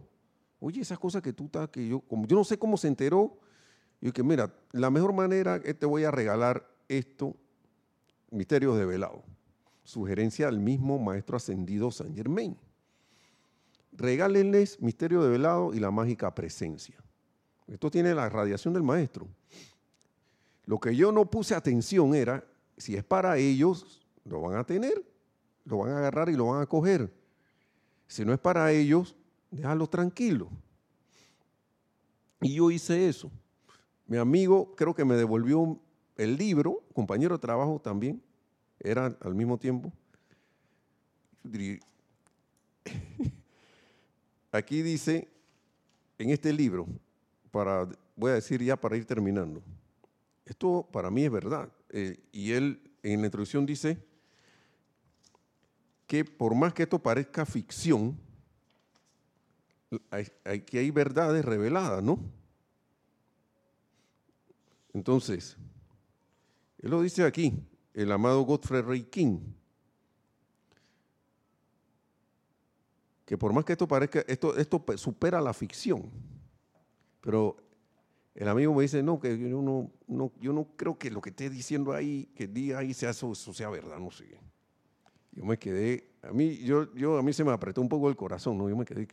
[0.60, 3.38] oye, esas cosas que tú estás, que yo, yo no sé cómo se enteró,
[4.02, 7.36] y que mira, la mejor manera es te voy a regalar esto,
[8.30, 9.24] Misterios de Velado,
[9.84, 12.58] sugerencia al mismo maestro ascendido San Germain.
[13.94, 16.98] Regálenles Misterio de Velado y la mágica presencia.
[17.68, 19.28] Esto tiene la radiación del maestro.
[20.66, 22.44] Lo que yo no puse atención era,
[22.78, 25.04] si es para ellos, lo van a tener,
[25.66, 27.12] lo van a agarrar y lo van a coger.
[28.08, 29.16] Si no es para ellos,
[29.52, 30.50] déjalo tranquilo.
[32.42, 33.32] Y yo hice eso.
[34.06, 35.80] Mi amigo creo que me devolvió
[36.16, 38.22] el libro, compañero de trabajo también,
[38.80, 39.92] era al mismo tiempo.
[44.52, 45.28] Aquí dice,
[46.18, 46.88] en este libro,
[47.58, 49.64] para, voy a decir ya para ir terminando,
[50.46, 51.68] esto para mí es verdad.
[51.90, 53.98] Eh, y él en la introducción dice
[56.06, 58.16] que por más que esto parezca ficción,
[60.12, 62.20] hay, que hay verdades reveladas, ¿no?
[64.94, 65.58] Entonces,
[66.78, 67.60] él lo dice aquí,
[67.96, 69.40] el amado Godfrey Ray King,
[73.26, 76.12] que por más que esto parezca, esto, esto supera la ficción,
[77.28, 77.58] pero
[78.36, 81.32] el amigo me dice, no, que yo no, no, yo no creo que lo que
[81.32, 84.40] esté diciendo ahí, que diga ahí sea eso, sea verdad, no sé.
[85.34, 88.16] Yo me quedé, a mí, yo, yo, a mí se me apretó un poco el
[88.16, 88.70] corazón, ¿no?
[88.70, 89.06] Yo me quedé,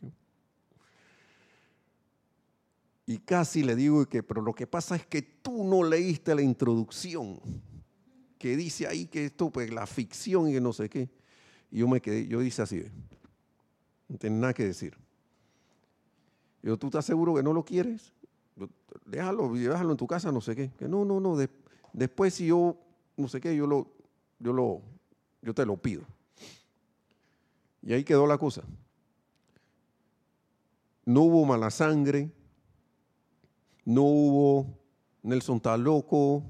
[3.04, 6.42] y casi le digo que, pero lo que pasa es que tú no leíste la
[6.42, 7.40] introducción,
[8.38, 11.10] que dice ahí que esto, pues la ficción y que no sé qué.
[11.68, 12.84] Y yo me quedé, yo hice así,
[14.06, 15.03] no tiene nada que decir.
[16.64, 18.14] Yo, ¿tú estás seguro que no lo quieres?
[19.04, 20.70] Déjalo, déjalo en tu casa, no sé qué.
[20.78, 21.36] Que no, no, no,
[21.92, 22.78] después si yo,
[23.18, 23.86] no sé qué, yo lo,
[24.38, 24.80] yo lo,
[25.42, 26.04] yo te lo pido.
[27.82, 28.62] Y ahí quedó la cosa.
[31.04, 32.30] No hubo mala sangre,
[33.84, 34.66] no hubo
[35.22, 36.44] Nelson está loco,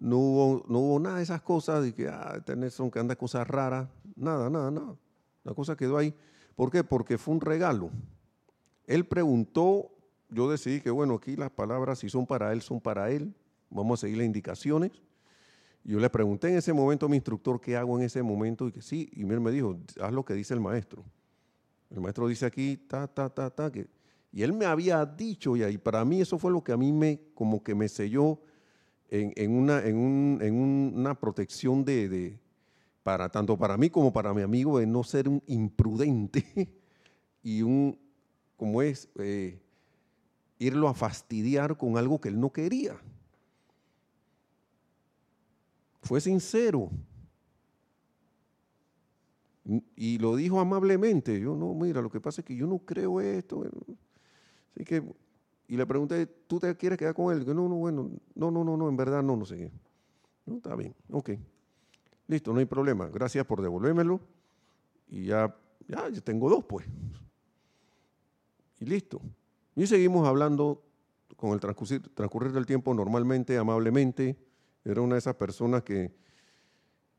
[0.00, 3.16] no hubo, no hubo nada de esas cosas de que, ah, este Nelson que anda
[3.16, 4.94] cosas raras, nada, nada, nada.
[5.44, 6.14] La cosa quedó ahí.
[6.56, 6.84] ¿Por qué?
[6.84, 7.90] Porque fue un regalo.
[8.86, 9.90] Él preguntó,
[10.28, 13.34] yo decidí que, bueno, aquí las palabras, si son para él, son para él.
[13.70, 14.92] Vamos a seguir las indicaciones.
[15.84, 18.72] Yo le pregunté en ese momento a mi instructor qué hago en ese momento y
[18.72, 21.04] que sí, y él me dijo, haz lo que dice el maestro.
[21.90, 23.86] El maestro dice aquí, ta, ta, ta, ta, que
[24.34, 27.20] y él me había dicho, y para mí eso fue lo que a mí me,
[27.34, 28.40] como que me selló
[29.08, 32.36] en, una, en, una protección de,
[33.04, 36.44] para, tanto para mí como para mi amigo, de no ser un imprudente
[37.44, 37.96] y un,
[38.56, 39.60] como es, eh,
[40.58, 42.96] irlo a fastidiar con algo que él no quería.
[46.02, 46.90] Fue sincero.
[49.96, 51.40] Y lo dijo amablemente.
[51.40, 53.64] Yo no, mira, lo que pasa es que yo no creo esto
[54.84, 55.02] que,
[55.68, 57.44] y le pregunté, ¿tú te quieres quedar con él?
[57.44, 59.72] Que no, no, bueno, no, no, no, no, en verdad no, no sé qué.
[60.46, 61.30] No, está bien, ok.
[62.26, 63.08] Listo, no hay problema.
[63.08, 64.20] Gracias por devolvérmelo.
[65.08, 65.54] Y ya,
[65.86, 66.86] ya, ya tengo dos, pues.
[68.78, 69.20] Y listo.
[69.76, 70.82] Y seguimos hablando
[71.36, 74.36] con el transcurrir, transcurrir del tiempo normalmente, amablemente.
[74.84, 76.14] Era una de esas personas que,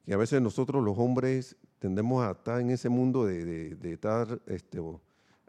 [0.06, 3.93] que a veces nosotros los hombres tendemos a estar en ese mundo de, de, de
[3.93, 4.80] estar este,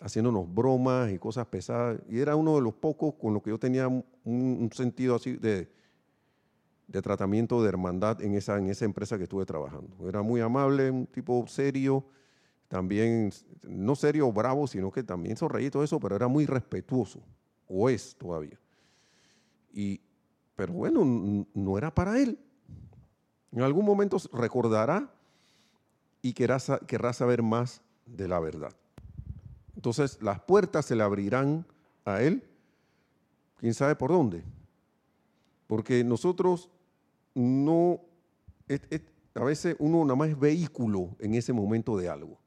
[0.01, 2.01] haciéndonos bromas y cosas pesadas.
[2.09, 5.71] Y era uno de los pocos con los que yo tenía un, sentido así de,
[6.87, 10.09] de, tratamiento de hermandad en esa, en esa empresa que estuve trabajando.
[10.09, 12.05] Era muy amable, un tipo serio,
[12.69, 17.23] también, no serio bravo, sino que también sonreía y todo eso, pero era muy respetuoso,
[17.69, 18.59] o es todavía.
[19.73, 20.01] Y,
[20.57, 22.39] pero bueno, no era para él.
[23.53, 25.13] En algún momento recordará
[26.23, 28.73] y querrá, querrá saber más de la verdad.
[29.75, 31.67] Entonces las puertas se le abrirán
[32.05, 32.43] a él,
[33.59, 34.43] quién sabe por dónde.
[35.67, 36.71] Porque nosotros
[37.35, 38.01] no,
[39.35, 42.39] a veces uno nada más es vehículo en ese momento de algo.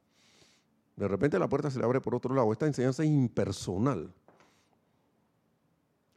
[0.99, 2.51] De repente la puerta se le abre por otro lado.
[2.51, 4.13] Esta enseñanza es impersonal.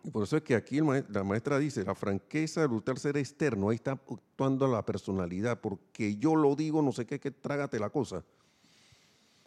[0.04, 3.68] Y por eso es que aquí la maestra dice, la franqueza del usted ser externo,
[3.68, 8.24] ahí está actuando la personalidad, porque yo lo digo, no sé qué, trágate la cosa.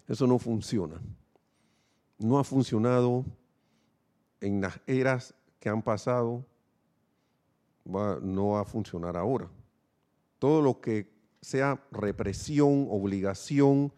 [0.08, 1.02] Eso no funciona
[2.18, 3.26] no ha funcionado
[4.42, 6.46] en las eras que han pasado,
[7.86, 9.50] no va a funcionar ahora.
[10.40, 11.12] todo lo que
[11.42, 13.92] sea represión, obligación,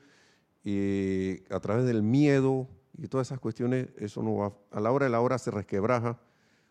[0.70, 5.06] eh, a través del miedo y todas esas cuestiones, eso no va, a la hora
[5.06, 6.20] de la hora se resquebraja,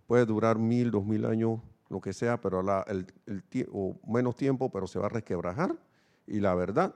[0.06, 3.06] puede durar mil, dos mil años, lo que sea, pero el,
[3.72, 5.78] o menos tiempo, pero se va a resquebrajar
[6.26, 6.94] y la verdad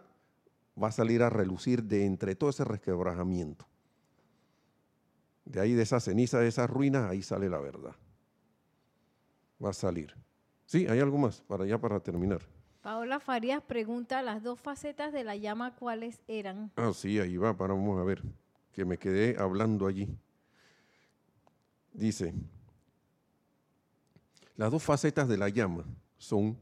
[0.80, 3.66] va a salir a relucir de entre todo ese resquebrajamiento.
[5.46, 7.96] De ahí, de esa ceniza, de esas ruinas, ahí sale la verdad.
[9.64, 10.14] Va a salir.
[10.66, 12.42] Sí, hay algo más para allá para terminar.
[12.82, 16.72] Paola Farías pregunta, las dos facetas de la llama, ¿cuáles eran?
[16.76, 18.22] Ah, sí, ahí va, para vamos a ver,
[18.72, 20.08] que me quedé hablando allí.
[21.92, 22.32] Dice,
[24.56, 25.84] las dos facetas de la llama
[26.16, 26.58] son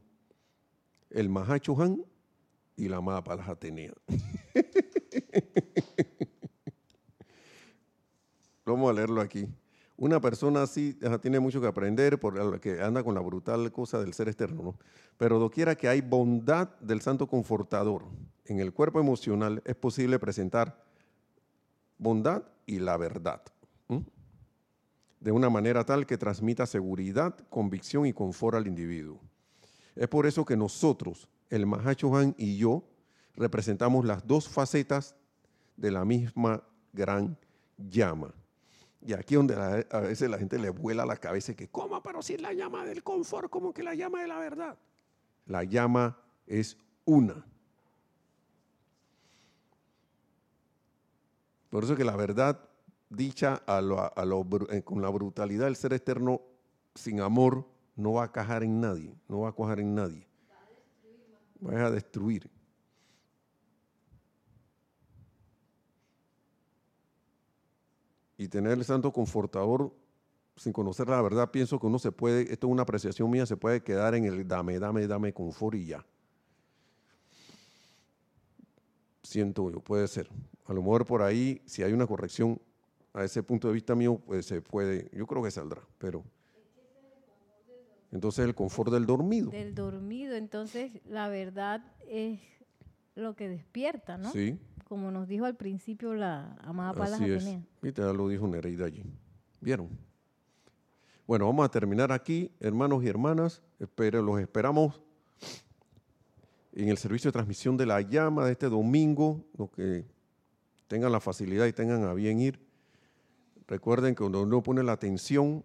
[1.09, 2.03] el Mahachohan
[2.75, 3.93] y la amada Palas Atenea.
[8.65, 9.47] Vamos a leerlo aquí.
[10.01, 14.29] Una persona así tiene mucho que aprender porque anda con la brutal cosa del ser
[14.29, 14.79] externo, ¿no?
[15.17, 18.05] Pero doquiera que hay bondad del santo confortador
[18.45, 20.85] en el cuerpo emocional, es posible presentar
[21.97, 23.41] bondad y la verdad.
[25.19, 29.19] De una manera tal que transmita seguridad, convicción y confort al individuo.
[29.97, 32.85] Es por eso que nosotros, el Mahachohan y yo,
[33.35, 35.13] representamos las dos facetas
[35.75, 37.37] de la misma gran
[37.77, 38.33] llama.
[39.01, 39.55] Y aquí donde
[39.89, 42.01] a veces la gente le vuela la cabeza que, ¿cómo?
[42.03, 44.77] Pero si es la llama del confort, como que la llama de la verdad.
[45.45, 47.45] La llama es una.
[51.69, 52.59] Por eso que la verdad
[53.09, 56.41] dicha a eh, con la brutalidad del ser externo,
[56.95, 60.27] sin amor, no va a cajar en nadie, no va a cuajar en nadie.
[61.65, 62.49] Va a destruir.
[68.39, 69.93] Y tener el santo confortador
[70.55, 73.57] sin conocer la verdad, pienso que uno se puede, esto es una apreciación mía, se
[73.57, 76.05] puede quedar en el dame, dame, dame confort y ya.
[79.23, 80.29] Siento yo, puede ser.
[80.65, 82.61] A lo mejor por ahí, si hay una corrección
[83.13, 86.23] a ese punto de vista mío, pues se puede, yo creo que saldrá, pero...
[88.11, 89.51] Entonces el confort del dormido.
[89.51, 92.39] Del dormido, entonces la verdad es
[93.15, 94.31] lo que despierta, ¿no?
[94.31, 94.57] Sí,
[94.89, 97.97] como nos dijo al principio la amada Palas Así es.
[97.97, 99.03] Lo dijo Nereida allí.
[99.61, 99.87] ¿Vieron?
[101.27, 103.61] Bueno, vamos a terminar aquí, hermanos y hermanas.
[103.79, 104.99] Espero, los esperamos
[106.73, 110.05] en el servicio de transmisión de la llama de este domingo, los que
[110.87, 112.59] tengan la facilidad y tengan a bien ir.
[113.67, 115.63] Recuerden que cuando uno pone la atención,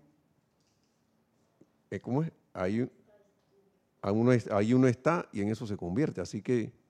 [2.02, 2.32] ¿cómo es?
[2.52, 2.86] Ahí,
[4.02, 6.20] ahí uno está y en eso se convierte.
[6.20, 6.83] Así que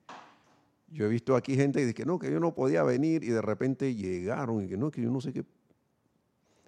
[0.87, 3.41] yo he visto aquí gente que dice no, que yo no podía venir y de
[3.41, 5.45] repente llegaron y que no, que yo no sé qué.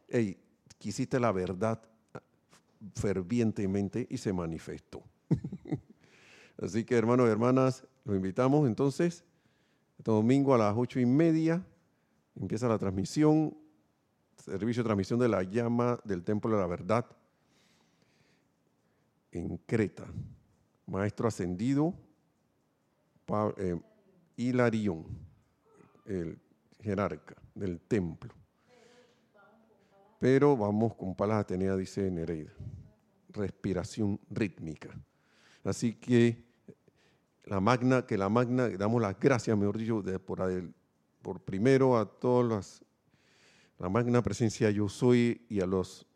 [0.09, 0.38] Hey,
[0.78, 1.82] quisiste la verdad
[2.95, 5.03] fervientemente y se manifestó.
[6.61, 9.24] Así que hermanos y hermanas, los invitamos entonces.
[9.97, 11.65] Este domingo a las ocho y media
[12.36, 13.55] empieza la transmisión,
[14.38, 17.05] servicio de transmisión de la llama del Templo de la Verdad
[19.32, 20.05] en Creta.
[20.86, 21.93] Maestro ascendido,
[23.57, 23.80] eh,
[24.38, 25.06] Hilarión,
[26.06, 26.40] el
[26.80, 28.34] jerarca del templo.
[30.20, 32.54] Pero vamos con Palas Atenea, dice Nereida.
[33.30, 34.90] Respiración rítmica.
[35.64, 36.46] Así que
[37.44, 40.40] la magna, que la magna, damos las gracias, mejor dicho, por,
[41.22, 42.86] por primero a todas las,
[43.80, 46.08] la magna presencia yo soy y a los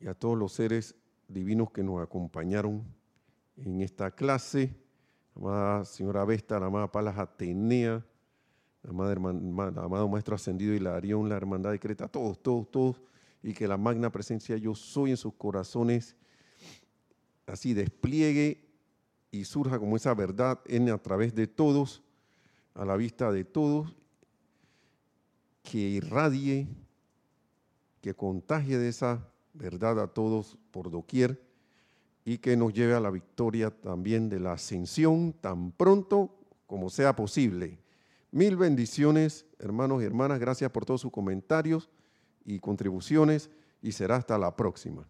[0.00, 0.96] y a todos los seres
[1.28, 2.82] divinos que nos acompañaron
[3.56, 4.79] en esta clase la
[5.40, 8.04] amada señora Vesta, la amada Palas Atenea,
[8.82, 13.00] la amado Maestro Ascendido Hilarión, la Hermandad de Creta, todos, todos, todos,
[13.42, 16.14] y que la magna presencia yo soy en sus corazones
[17.46, 18.68] así despliegue
[19.30, 22.02] y surja como esa verdad en a través de todos,
[22.74, 23.94] a la vista de todos,
[25.62, 26.68] que irradie,
[28.02, 31.49] que contagie de esa verdad a todos por doquier
[32.24, 37.16] y que nos lleve a la victoria también de la ascensión tan pronto como sea
[37.16, 37.78] posible.
[38.30, 40.38] Mil bendiciones, hermanos y hermanas.
[40.38, 41.90] Gracias por todos sus comentarios
[42.44, 43.50] y contribuciones
[43.82, 45.06] y será hasta la próxima.